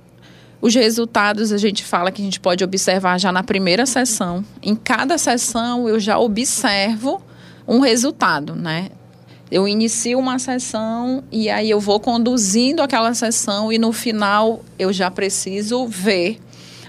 Os 0.62 0.76
resultados 0.76 1.50
a 1.50 1.58
gente 1.58 1.84
fala 1.84 2.12
que 2.12 2.22
a 2.22 2.24
gente 2.24 2.38
pode 2.38 2.62
observar 2.62 3.18
já 3.18 3.32
na 3.32 3.42
primeira 3.42 3.84
sessão. 3.84 4.44
Em 4.62 4.76
cada 4.76 5.18
sessão 5.18 5.88
eu 5.88 5.98
já 5.98 6.20
observo 6.20 7.20
um 7.66 7.80
resultado, 7.80 8.54
né? 8.54 8.90
Eu 9.50 9.66
inicio 9.66 10.16
uma 10.20 10.38
sessão 10.38 11.24
e 11.32 11.50
aí 11.50 11.68
eu 11.68 11.80
vou 11.80 11.98
conduzindo 11.98 12.80
aquela 12.80 13.12
sessão 13.12 13.72
e 13.72 13.76
no 13.76 13.92
final 13.92 14.62
eu 14.78 14.92
já 14.92 15.10
preciso 15.10 15.84
ver 15.88 16.38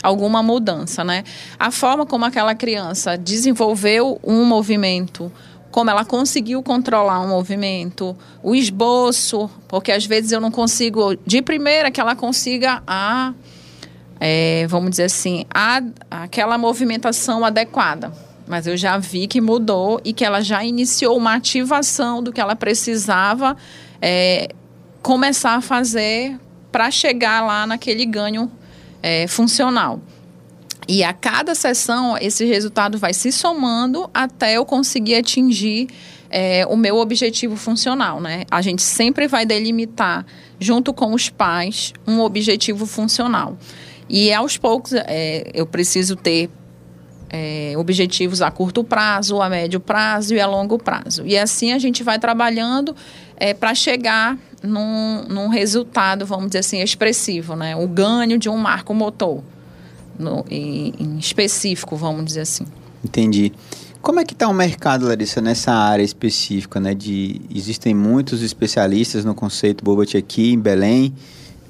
alguma 0.04 0.44
mudança, 0.44 1.04
né? 1.04 1.24
A 1.58 1.72
forma 1.72 2.06
como 2.06 2.26
aquela 2.26 2.54
criança 2.54 3.18
desenvolveu 3.18 4.20
um 4.24 4.46
movimento, 4.46 5.32
como 5.72 5.90
ela 5.90 6.06
conseguiu 6.06 6.62
controlar 6.62 7.20
um 7.22 7.30
movimento, 7.30 8.16
o 8.44 8.54
esboço, 8.54 9.50
porque 9.68 9.92
às 9.92 10.06
vezes 10.06 10.32
eu 10.32 10.40
não 10.40 10.52
consigo 10.52 11.16
de 11.26 11.42
primeira 11.42 11.90
que 11.90 12.00
ela 12.00 12.16
consiga 12.16 12.84
a 12.86 13.34
é, 14.26 14.66
vamos 14.68 14.92
dizer 14.92 15.04
assim, 15.04 15.44
a, 15.54 15.82
aquela 16.10 16.58
movimentação 16.58 17.44
adequada. 17.44 18.14
Mas 18.48 18.66
eu 18.66 18.78
já 18.78 18.98
vi 18.98 19.28
que 19.28 19.42
mudou 19.42 20.00
e 20.02 20.14
que 20.14 20.24
ela 20.24 20.40
já 20.40 20.64
iniciou 20.64 21.18
uma 21.18 21.34
ativação 21.34 22.24
do 22.24 22.32
que 22.32 22.40
ela 22.40 22.56
precisava 22.56 23.58
é, 24.02 24.48
começar 25.02 25.56
a 25.56 25.62
fazer 25.62 26.40
para 26.72 26.90
chegar 26.90 27.46
lá 27.46 27.68
naquele 27.68 28.06
ganho 28.06 28.50
é, 29.02 29.28
funcional. 29.28 30.00
E 30.88 31.04
a 31.04 31.12
cada 31.12 31.54
sessão, 31.54 32.18
esse 32.18 32.46
resultado 32.46 32.98
vai 32.98 33.14
se 33.14 33.30
somando 33.30 34.10
até 34.14 34.54
eu 34.54 34.66
conseguir 34.66 35.16
atingir 35.16 35.90
é, 36.30 36.66
o 36.68 36.78
meu 36.78 36.96
objetivo 36.96 37.58
funcional, 37.58 38.22
né? 38.22 38.46
A 38.50 38.62
gente 38.62 38.84
sempre 38.84 39.28
vai 39.28 39.46
delimitar, 39.46 40.26
junto 40.62 40.94
com 40.94 41.14
os 41.14 41.30
pais, 41.30 41.92
um 42.08 42.22
objetivo 42.22 42.86
funcional. 42.86 43.58
E 44.16 44.32
aos 44.32 44.58
poucos, 44.58 44.94
é, 44.94 45.50
eu 45.56 45.66
preciso 45.66 46.16
ter 46.16 46.48
é, 47.32 47.74
objetivos 47.76 48.44
a 48.44 48.52
curto 48.52 48.84
prazo, 48.84 49.42
a 49.42 49.50
médio 49.50 49.80
prazo 49.80 50.36
e 50.36 50.40
a 50.40 50.46
longo 50.46 50.78
prazo. 50.78 51.26
E 51.26 51.36
assim 51.36 51.72
a 51.72 51.80
gente 51.80 52.04
vai 52.04 52.20
trabalhando 52.20 52.96
é, 53.36 53.56
para 53.56 53.74
chegar 53.74 54.38
num, 54.62 55.24
num 55.28 55.48
resultado, 55.48 56.28
vamos 56.28 56.46
dizer 56.50 56.60
assim, 56.60 56.80
expressivo, 56.80 57.56
né? 57.56 57.76
O 57.76 57.88
ganho 57.88 58.38
de 58.38 58.48
um 58.48 58.56
marco 58.56 58.94
motor 58.94 59.42
no, 60.20 60.46
em, 60.48 60.94
em 61.00 61.18
específico, 61.18 61.96
vamos 61.96 62.24
dizer 62.24 62.42
assim. 62.42 62.68
Entendi. 63.04 63.52
Como 64.00 64.20
é 64.20 64.24
que 64.24 64.34
está 64.34 64.48
o 64.48 64.54
mercado, 64.54 65.08
Larissa, 65.08 65.42
nessa 65.42 65.72
área 65.72 66.04
específica, 66.04 66.80
né? 66.80 66.94
De, 66.94 67.42
existem 67.50 67.96
muitos 67.96 68.44
especialistas 68.44 69.26
no 69.26 69.34
conceito 69.34 69.84
Bobat 69.84 70.16
aqui 70.16 70.54
em 70.54 70.60
Belém. 70.60 71.16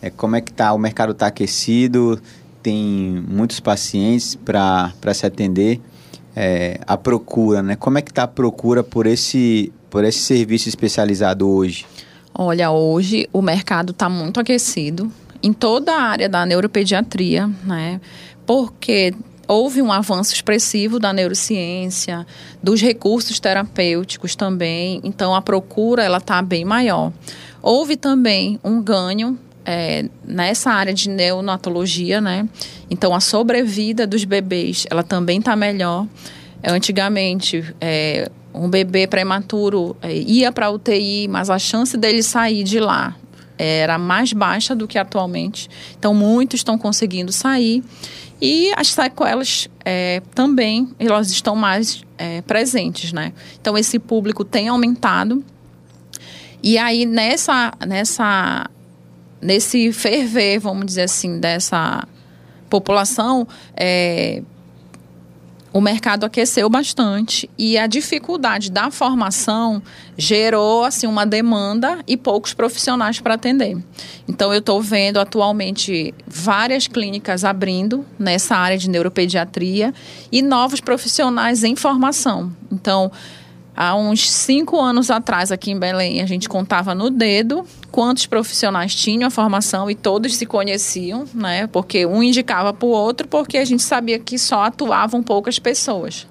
É, 0.04 0.10
como 0.10 0.36
é 0.36 0.42
que 0.42 0.52
tá? 0.52 0.74
O 0.74 0.78
mercado 0.78 1.14
está 1.14 1.28
aquecido? 1.28 2.22
Tem 2.62 3.24
muitos 3.26 3.62
pacientes 3.62 4.36
para 4.36 5.14
se 5.14 5.26
atender. 5.26 5.80
É, 6.36 6.82
a 6.86 6.98
procura, 6.98 7.64
né? 7.64 7.78
Como 7.78 7.98
é 7.98 8.02
que 8.02 8.12
está 8.12 8.24
a 8.24 8.28
procura 8.28 8.84
por 8.84 9.08
esse, 9.08 9.72
por 9.90 10.04
esse 10.04 10.20
serviço 10.20 10.68
especializado 10.68 11.48
hoje? 11.48 11.86
Olha, 12.34 12.70
hoje 12.70 13.30
o 13.32 13.42
mercado 13.42 13.92
está 13.92 14.10
muito 14.10 14.42
aquecido 14.42 15.10
em 15.42 15.54
toda 15.54 15.94
a 15.94 16.02
área 16.02 16.28
da 16.28 16.46
neuropediatria, 16.46 17.50
né? 17.64 18.02
Porque 18.46 19.14
houve 19.48 19.82
um 19.82 19.92
avanço 19.92 20.34
expressivo 20.34 21.00
da 21.00 21.14
neurociência, 21.14 22.28
dos 22.62 22.82
recursos 22.82 23.40
terapêuticos 23.40 24.36
também. 24.36 25.00
Então 25.02 25.34
a 25.34 25.42
procura 25.42 26.04
ela 26.04 26.18
está 26.18 26.42
bem 26.42 26.66
maior. 26.66 27.14
Houve 27.62 27.96
também 27.96 28.60
um 28.62 28.82
ganho 28.82 29.40
é, 29.66 30.06
nessa 30.26 30.72
área 30.72 30.94
de 30.94 31.10
neonatologia, 31.10 32.20
né? 32.20 32.48
Então 32.90 33.14
a 33.14 33.20
sobrevida 33.20 34.06
dos 34.06 34.24
bebês 34.24 34.86
ela 34.90 35.04
também 35.04 35.40
está 35.40 35.56
melhor. 35.56 36.08
Antigamente 36.66 37.64
é, 37.82 38.30
um 38.54 38.70
bebê 38.70 39.08
prematuro 39.08 39.96
é, 40.02 40.14
ia 40.14 40.52
para 40.52 40.70
UTI, 40.70 41.28
mas 41.28 41.50
a 41.50 41.58
chance 41.58 41.98
dele 41.98 42.22
sair 42.22 42.64
de 42.64 42.80
lá 42.80 43.16
era 43.58 43.98
mais 43.98 44.34
baixa 44.34 44.76
do 44.76 44.88
que 44.88 44.98
atualmente. 44.98 45.70
Então, 45.98 46.14
muitos 46.14 46.60
estão 46.60 46.78
conseguindo 46.78 47.32
sair. 47.32 47.84
E 48.42 48.72
as 48.76 48.90
sequelas 48.90 49.70
é, 49.86 50.22
também, 50.34 50.90
elas 51.00 51.32
estão 51.32 51.56
mais 51.56 52.04
é, 52.18 52.42
presentes, 52.42 53.14
né? 53.14 53.32
Então, 53.62 53.78
esse 53.78 54.00
público 54.00 54.44
tem 54.44 54.68
aumentado. 54.68 55.44
E 56.62 56.78
aí, 56.78 57.06
nessa, 57.06 57.74
nessa, 57.86 58.70
nesse 59.44 59.92
ferver, 59.92 60.60
vamos 60.60 60.86
dizer 60.86 61.04
assim, 61.04 61.40
dessa 61.40 62.08
população, 62.70 63.48
é, 63.76 64.42
o 65.74 65.82
mercado 65.82 66.24
aqueceu 66.24 66.70
bastante 66.70 67.50
e 67.58 67.80
a 67.80 67.88
dificuldade 67.88 68.72
da 68.72 68.92
formação 68.92 69.82
gerou 70.16 70.86
assim 70.86 71.08
uma 71.08 71.26
demanda 71.26 71.98
e 72.08 72.16
poucos 72.16 72.54
profissionais 72.54 73.20
para 73.20 73.34
atender. 73.34 73.76
Então 74.28 74.54
eu 74.54 74.60
estou 74.60 74.80
vendo 74.82 75.20
atualmente 75.20 76.14
várias 76.28 76.88
clínicas 76.88 77.44
abrindo 77.44 78.06
nessa 78.20 78.56
área 78.56 78.78
de 78.78 78.88
neuropediatria 78.88 79.92
e 80.32 80.44
novos 80.44 80.80
profissionais 80.80 81.64
em 81.64 81.76
formação. 81.76 82.52
Então 82.72 83.12
Há 83.76 83.96
uns 83.96 84.30
cinco 84.30 84.80
anos 84.80 85.10
atrás, 85.10 85.52
aqui 85.52 85.72
em 85.72 85.80
Belém, 85.80 86.22
a 86.22 86.26
gente 86.28 86.48
contava 86.48 86.94
no 86.94 87.10
dedo 87.10 87.66
quantos 87.92 88.28
profissionais 88.28 88.94
tinham 88.94 89.28
a 89.28 89.32
formação 89.32 89.90
e 89.90 89.96
todos 89.96 90.36
se 90.36 90.46
conheciam, 90.46 91.26
né? 91.34 91.66
Porque 91.68 92.06
um 92.06 92.22
indicava 92.22 92.72
para 92.72 92.86
o 92.86 92.92
outro, 92.92 93.28
porque 93.28 93.58
a 93.58 93.66
gente 93.66 93.82
sabia 93.82 94.20
que 94.20 94.38
só 94.38 94.66
atuavam 94.66 95.24
poucas 95.24 95.58
pessoas. 95.58 96.28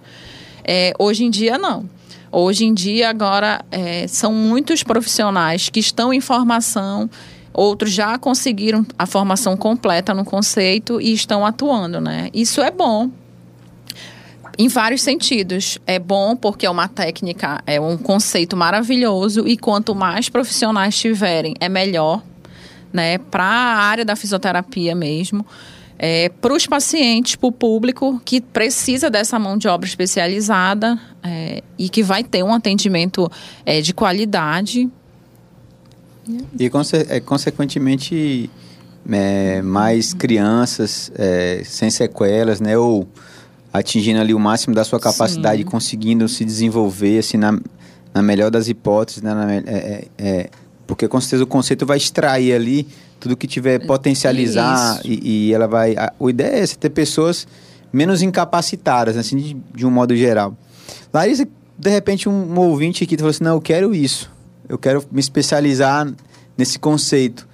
É, 0.64 0.92
hoje 0.98 1.24
em 1.24 1.31
dia, 1.31 1.59
não. 1.59 1.88
Hoje 2.31 2.64
em 2.64 2.72
dia, 2.72 3.11
agora, 3.11 3.64
é, 3.70 4.07
são 4.07 4.33
muitos 4.33 4.83
profissionais 4.83 5.68
que 5.68 5.81
estão 5.81 6.14
em 6.14 6.20
formação, 6.20 7.11
outros 7.52 7.92
já 7.92 8.16
conseguiram 8.18 8.87
a 8.96 9.05
formação 9.05 9.57
completa 9.57 10.14
no 10.14 10.24
conceito 10.24 11.00
e 11.00 11.12
estão 11.12 11.44
atuando, 11.44 12.00
né? 12.00 12.31
Isso 12.33 12.62
é 12.62 12.70
bom, 12.70 13.11
em 14.59 14.69
vários 14.69 15.03
sentidos. 15.03 15.79
É 15.87 15.99
bom 15.99 16.37
porque 16.37 16.67
é 16.67 16.71
uma 16.71 16.88
técnica, 16.88 17.62
é 17.67 17.81
um 17.81 17.97
conceito 17.97 18.57
maravilhoso 18.57 19.47
e 19.47 19.57
quanto 19.57 19.95
mais 19.95 20.29
profissionais 20.29 20.97
tiverem, 20.97 21.55
é 21.61 21.69
melhor, 21.69 22.23
né? 22.93 23.19
Para 23.19 23.45
a 23.45 23.77
área 23.77 24.05
da 24.05 24.17
fisioterapia 24.17 24.95
mesmo. 24.95 25.45
É, 25.99 26.31
para 26.41 26.53
os 26.53 26.67
pacientes, 26.67 27.37
para 27.37 27.47
o 27.47 27.53
público 27.53 28.21
que 28.25 28.41
precisa 28.41 29.09
dessa 29.09 29.38
mão 29.38 29.57
de 29.57 29.69
obra 29.69 29.87
especializada 29.87 30.99
é, 31.23 31.62
e 31.79 31.88
que 31.88 32.03
vai 32.03 32.25
ter 32.25 32.43
um 32.43 32.53
atendimento 32.53 33.31
é, 33.65 33.81
de 33.81 33.95
qualidade. 33.95 34.91
E, 36.59 36.69
conse 36.71 37.07
é, 37.09 37.21
consequentemente, 37.21 38.51
é, 39.11 39.62
mais 39.62 40.12
crianças 40.12 41.12
é, 41.15 41.62
sem 41.65 41.91
sequelas, 41.91 42.61
né? 42.61 42.77
Ou 42.77 43.07
atingindo 43.73 44.21
ali 44.21 44.35
o 44.35 44.39
máximo 44.39 44.75
da 44.75 44.85
sua 44.85 45.01
capacidade, 45.01 45.63
Sim. 45.63 45.69
conseguindo 45.69 46.29
se 46.29 46.45
desenvolver 46.45 47.19
assim 47.19 47.37
na, 47.37 47.59
na 48.13 48.23
melhor 48.23 48.51
das 48.51 48.69
hipóteses, 48.69 49.23
né? 49.23 49.33
Na 49.33 49.55
é- 49.55 49.63
é- 49.67 50.09
é, 50.19 50.51
porque 50.87 51.09
com 51.09 51.21
certeza 51.21 51.45
o 51.45 51.47
conceito 51.47 51.87
vai 51.87 51.97
extrair 51.97 52.53
ali 52.53 52.87
tudo 53.19 53.37
que 53.37 53.47
tiver 53.47 53.87
potencializar 53.87 55.01
e, 55.05 55.47
e 55.49 55.55
ela 55.55 55.67
vai. 55.67 55.97
A, 55.97 56.13
a 56.21 56.31
ideia 56.31 56.57
é 56.63 56.67
você 56.67 56.77
ter 56.77 56.91
pessoas 56.91 57.47
menos 57.93 58.21
incapacitadas, 58.21 59.17
assim, 59.17 59.37
de, 59.37 59.57
de 59.75 59.87
um 59.87 59.91
modo 59.91 60.15
geral. 60.15 60.57
Larissa, 61.15 61.47
de 61.79 61.91
repente, 61.91 62.29
um, 62.29 62.33
um 62.33 62.59
ouvinte 62.59 63.05
aqui 63.05 63.17
falou 63.17 63.31
assim: 63.31 63.45
não, 63.45 63.55
eu 63.55 63.61
quero 63.61 63.95
isso, 63.95 64.31
eu 64.69 64.77
quero 64.77 65.05
me 65.11 65.21
especializar 65.21 66.13
nesse 66.59 66.79
conceito. 66.79 67.49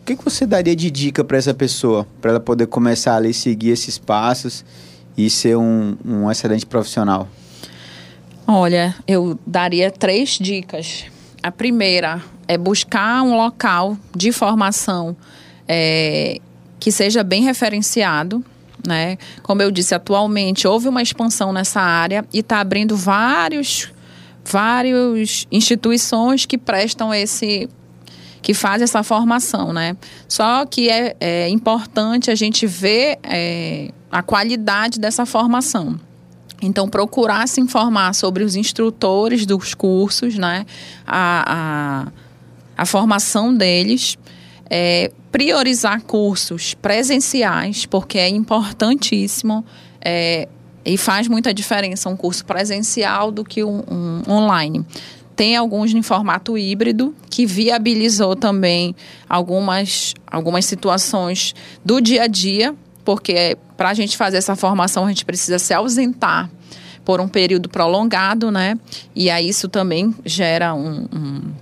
O 0.00 0.04
que, 0.04 0.16
que 0.16 0.24
você 0.24 0.44
daria 0.44 0.74
de 0.74 0.90
dica 0.90 1.24
para 1.24 1.38
essa 1.38 1.54
pessoa, 1.54 2.06
para 2.20 2.32
ela 2.32 2.40
poder 2.40 2.66
começar 2.66 3.16
ali, 3.16 3.32
seguir 3.32 3.70
esses 3.70 3.98
passos 3.98 4.64
e 5.16 5.28
ser 5.28 5.56
um, 5.56 5.96
um 6.04 6.30
excelente 6.30 6.66
profissional? 6.66 7.28
Olha, 8.46 8.94
eu 9.06 9.38
daria 9.46 9.90
três 9.90 10.30
dicas. 10.30 11.04
A 11.42 11.50
primeira 11.50 12.22
é 12.46 12.58
buscar 12.58 13.22
um 13.22 13.36
local 13.36 13.96
de 14.14 14.32
formação 14.32 15.16
é, 15.66 16.40
que 16.78 16.90
seja 16.90 17.22
bem 17.22 17.42
referenciado, 17.42 18.44
né? 18.86 19.16
Como 19.42 19.62
eu 19.62 19.70
disse, 19.70 19.94
atualmente 19.94 20.66
houve 20.66 20.88
uma 20.88 21.02
expansão 21.02 21.52
nessa 21.52 21.80
área 21.80 22.24
e 22.32 22.40
está 22.40 22.58
abrindo 22.58 22.96
vários, 22.96 23.92
vários 24.44 25.46
instituições 25.50 26.44
que 26.44 26.58
prestam 26.58 27.14
esse 27.14 27.68
que 28.42 28.52
fazem 28.52 28.82
essa 28.82 29.04
formação, 29.04 29.72
né? 29.72 29.96
Só 30.28 30.66
que 30.66 30.90
é, 30.90 31.14
é 31.20 31.48
importante 31.48 32.28
a 32.28 32.34
gente 32.34 32.66
ver 32.66 33.18
é, 33.22 33.92
a 34.12 34.22
qualidade 34.22 35.00
dessa 35.00 35.24
formação. 35.24 35.98
Então, 36.60 36.88
procurar 36.88 37.48
se 37.48 37.60
informar 37.60 38.14
sobre 38.14 38.44
os 38.44 38.54
instrutores 38.54 39.44
dos 39.44 39.74
cursos, 39.74 40.36
né? 40.36 40.64
A, 41.04 42.06
a, 42.76 42.82
a 42.82 42.86
formação 42.86 43.52
deles. 43.52 44.16
É, 44.70 45.10
priorizar 45.32 46.02
cursos 46.02 46.74
presenciais, 46.74 47.86
porque 47.86 48.18
é 48.18 48.28
importantíssimo 48.28 49.64
é, 50.00 50.46
e 50.84 50.96
faz 50.98 51.26
muita 51.26 51.54
diferença 51.54 52.08
um 52.08 52.16
curso 52.16 52.44
presencial 52.44 53.30
do 53.30 53.44
que 53.44 53.64
um, 53.64 53.82
um 53.90 54.30
online. 54.30 54.84
Tem 55.34 55.56
alguns 55.56 55.94
em 55.94 56.02
formato 56.02 56.58
híbrido, 56.58 57.14
que 57.30 57.46
viabilizou 57.46 58.36
também 58.36 58.94
algumas, 59.28 60.14
algumas 60.26 60.66
situações 60.66 61.54
do 61.82 62.00
dia 62.00 62.24
a 62.24 62.26
dia, 62.26 62.74
porque 63.04 63.56
para 63.76 63.90
a 63.90 63.94
gente 63.94 64.16
fazer 64.16 64.36
essa 64.36 64.56
formação 64.56 65.04
a 65.04 65.08
gente 65.08 65.24
precisa 65.24 65.58
se 65.58 65.74
ausentar 65.74 66.50
por 67.04 67.20
um 67.20 67.28
período 67.28 67.68
prolongado, 67.68 68.50
né? 68.50 68.78
E 69.14 69.28
aí 69.28 69.48
isso 69.48 69.68
também 69.68 70.14
gera 70.24 70.74
um, 70.74 71.08
um 71.12 71.52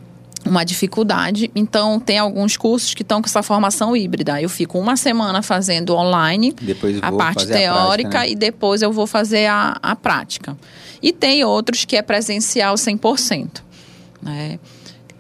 uma 0.45 0.65
dificuldade. 0.65 1.51
Então, 1.55 2.01
tem 2.01 2.19
alguns 2.19 2.57
cursos 2.57 2.95
que 2.95 3.03
estão 3.03 3.21
com 3.21 3.27
essa 3.27 3.43
formação 3.43 3.97
híbrida. 3.97 4.41
Eu 4.41 4.49
fico 4.49 4.79
uma 4.79 4.97
semana 4.97 5.43
fazendo 5.43 5.95
online 5.95 6.55
a 7.03 7.13
parte 7.13 7.47
teórica 7.47 8.09
a 8.09 8.11
prática, 8.11 8.19
né? 8.21 8.31
e 8.31 8.35
depois 8.35 8.83
eu 8.83 8.93
vou 8.93 9.07
fazer 9.07 9.47
a, 9.47 9.77
a 9.83 9.95
prática. 9.95 10.57
E 11.03 11.13
tem 11.13 11.45
outros 11.45 11.85
que 11.85 11.97
é 11.97 12.03
presencial 12.03 12.75
100%. 12.75 13.63
Né? 14.23 14.59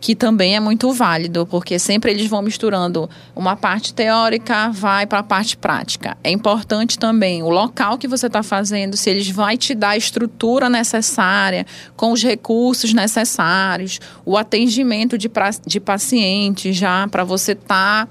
Que 0.00 0.14
também 0.14 0.56
é 0.56 0.60
muito 0.60 0.92
válido, 0.92 1.46
porque 1.46 1.78
sempre 1.78 2.10
eles 2.10 2.26
vão 2.26 2.40
misturando 2.40 3.08
uma 3.36 3.54
parte 3.54 3.92
teórica, 3.92 4.70
vai 4.70 5.06
para 5.06 5.18
a 5.18 5.22
parte 5.22 5.56
prática. 5.56 6.16
É 6.24 6.30
importante 6.30 6.98
também 6.98 7.42
o 7.42 7.50
local 7.50 7.98
que 7.98 8.08
você 8.08 8.26
está 8.26 8.42
fazendo, 8.42 8.96
se 8.96 9.10
eles 9.10 9.28
vai 9.28 9.58
te 9.58 9.74
dar 9.74 9.90
a 9.90 9.96
estrutura 9.96 10.70
necessária, 10.70 11.66
com 11.96 12.12
os 12.12 12.22
recursos 12.22 12.94
necessários, 12.94 14.00
o 14.24 14.38
atendimento 14.38 15.18
de, 15.18 15.28
pra, 15.28 15.50
de 15.66 15.78
paciente 15.78 16.72
já 16.72 17.06
para 17.06 17.22
você 17.22 17.52
estar 17.52 18.06
tá 18.06 18.08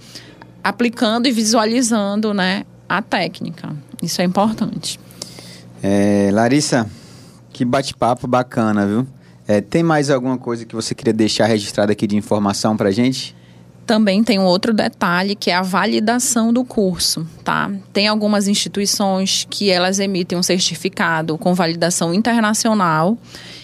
aplicando 0.63 1.27
e 1.27 1.31
visualizando 1.31 2.33
né, 2.33 2.65
a 2.87 3.01
técnica. 3.01 3.75
Isso 4.01 4.21
é 4.21 4.25
importante. 4.25 4.99
É, 5.81 6.29
Larissa, 6.31 6.87
que 7.51 7.65
bate-papo 7.65 8.27
bacana, 8.27 8.85
viu? 8.85 9.07
É, 9.49 9.61
tem 9.61 9.81
mais 9.81 10.11
alguma 10.11 10.37
coisa 10.37 10.63
que 10.63 10.75
você 10.75 10.93
queria 10.93 11.11
deixar 11.11 11.47
registrada 11.47 11.91
aqui 11.91 12.05
de 12.05 12.15
informação 12.15 12.77
para 12.77 12.91
gente? 12.91 13.35
Também 13.83 14.23
tem 14.23 14.37
um 14.37 14.43
outro 14.43 14.71
detalhe 14.71 15.35
que 15.35 15.49
é 15.49 15.55
a 15.55 15.63
validação 15.63 16.53
do 16.53 16.63
curso, 16.63 17.25
tá? 17.43 17.71
Tem 17.91 18.07
algumas 18.07 18.47
instituições 18.47 19.47
que 19.49 19.71
elas 19.71 19.97
emitem 19.97 20.37
um 20.37 20.43
certificado 20.43 21.35
com 21.35 21.55
validação 21.55 22.13
internacional 22.13 23.17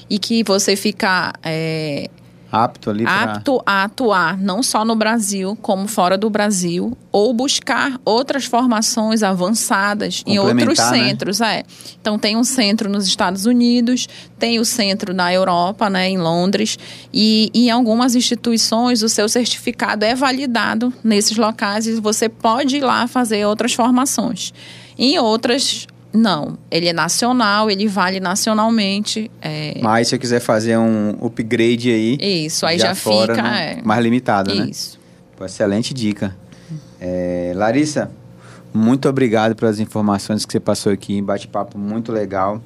e 0.09 0.17
que 0.17 0.43
você 0.43 0.75
fica 0.75 1.31
é, 1.43 2.09
apto 2.51 2.89
ali 2.89 3.03
pra... 3.03 3.23
apto 3.23 3.61
a 3.65 3.83
atuar 3.83 4.37
não 4.37 4.61
só 4.61 4.85
no 4.85 4.95
Brasil 4.95 5.57
como 5.61 5.87
fora 5.87 6.17
do 6.17 6.29
Brasil 6.29 6.97
ou 7.11 7.33
buscar 7.33 7.99
outras 8.05 8.45
formações 8.45 9.23
avançadas 9.23 10.23
em 10.25 10.39
outros 10.39 10.77
né? 10.77 10.85
centros 10.85 11.41
é 11.41 11.63
então 11.99 12.17
tem 12.17 12.37
um 12.37 12.43
centro 12.43 12.89
nos 12.89 13.07
Estados 13.07 13.45
Unidos 13.45 14.07
tem 14.37 14.59
o 14.59 14.65
centro 14.65 15.13
na 15.13 15.33
Europa 15.33 15.89
né 15.89 16.09
em 16.09 16.17
Londres 16.17 16.77
e, 17.13 17.49
e 17.53 17.67
em 17.67 17.71
algumas 17.71 18.15
instituições 18.15 19.01
o 19.01 19.09
seu 19.09 19.27
certificado 19.27 20.05
é 20.05 20.15
validado 20.15 20.93
nesses 21.03 21.37
locais 21.37 21.87
e 21.87 21.99
você 21.99 22.29
pode 22.29 22.77
ir 22.77 22.81
lá 22.81 23.07
fazer 23.07 23.45
outras 23.45 23.73
formações 23.73 24.53
em 24.97 25.19
outras 25.19 25.87
não, 26.15 26.57
ele 26.71 26.87
é 26.87 26.93
nacional, 26.93 27.69
ele 27.69 27.87
vale 27.87 28.19
nacionalmente. 28.19 29.29
É... 29.41 29.77
Mas 29.81 30.07
se 30.07 30.15
eu 30.15 30.19
quiser 30.19 30.39
fazer 30.39 30.77
um 30.77 31.17
upgrade 31.21 31.89
aí. 31.89 32.17
Isso, 32.45 32.65
aí 32.65 32.77
já, 32.77 32.87
já 32.87 32.95
fora, 32.95 33.35
fica. 33.35 33.47
é... 33.47 33.81
Mais 33.83 34.03
limitado, 34.03 34.51
Isso. 34.51 34.59
né? 34.59 34.69
Isso. 34.69 34.99
Excelente 35.41 35.93
dica. 35.93 36.35
É, 36.99 37.51
Larissa, 37.55 38.09
muito 38.73 39.07
obrigado 39.07 39.55
pelas 39.55 39.79
informações 39.79 40.45
que 40.45 40.51
você 40.51 40.59
passou 40.59 40.91
aqui. 40.91 41.21
Bate-papo 41.21 41.77
muito 41.77 42.11
legal. 42.11 42.61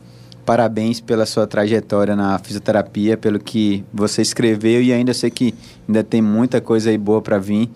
Parabéns 0.45 0.99
pela 0.99 1.25
sua 1.25 1.45
trajetória 1.45 2.15
na 2.15 2.37
fisioterapia, 2.39 3.17
pelo 3.17 3.39
que 3.39 3.83
você 3.93 4.21
escreveu 4.21 4.81
e 4.81 4.93
ainda 4.93 5.13
sei 5.13 5.29
que 5.29 5.53
ainda 5.87 6.03
tem 6.03 6.21
muita 6.21 6.61
coisa 6.61 6.89
aí 6.89 6.97
boa 6.97 7.21
para 7.21 7.37
vir. 7.37 7.69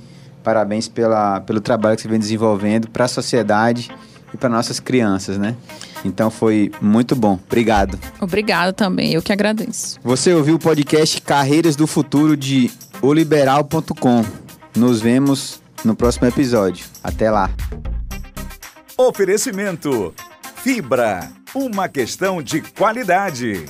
Parabéns 0.44 0.88
pela, 0.88 1.40
pelo 1.42 1.62
trabalho 1.62 1.96
que 1.96 2.02
você 2.02 2.08
vem 2.08 2.20
desenvolvendo 2.20 2.90
para 2.90 3.06
a 3.06 3.08
sociedade 3.08 3.90
e 4.34 4.38
para 4.38 4.50
nossas 4.50 4.80
crianças, 4.80 5.38
né? 5.38 5.56
Então 6.04 6.30
foi 6.30 6.72
muito 6.82 7.16
bom. 7.16 7.40
Obrigado. 7.46 8.00
Obrigado 8.20 8.74
também, 8.74 9.14
eu 9.14 9.22
que 9.22 9.32
agradeço. 9.32 10.00
Você 10.04 10.34
ouviu 10.34 10.56
o 10.56 10.60
podcast 10.60 11.22
Carreiras 11.22 11.76
do 11.76 11.88
Futuro 11.88 12.36
de 12.36 12.70
oliberal.com. 13.02 14.26
Nos 14.76 15.02
vemos 15.02 15.62
no 15.86 15.96
próximo 15.96 16.28
episódio. 16.28 16.86
Até 17.04 17.30
lá. 17.30 17.50
Oferecimento 18.98 20.14
Fibra, 20.64 21.30
uma 21.54 21.90
questão 21.90 22.42
de 22.42 22.62
qualidade. 22.62 23.66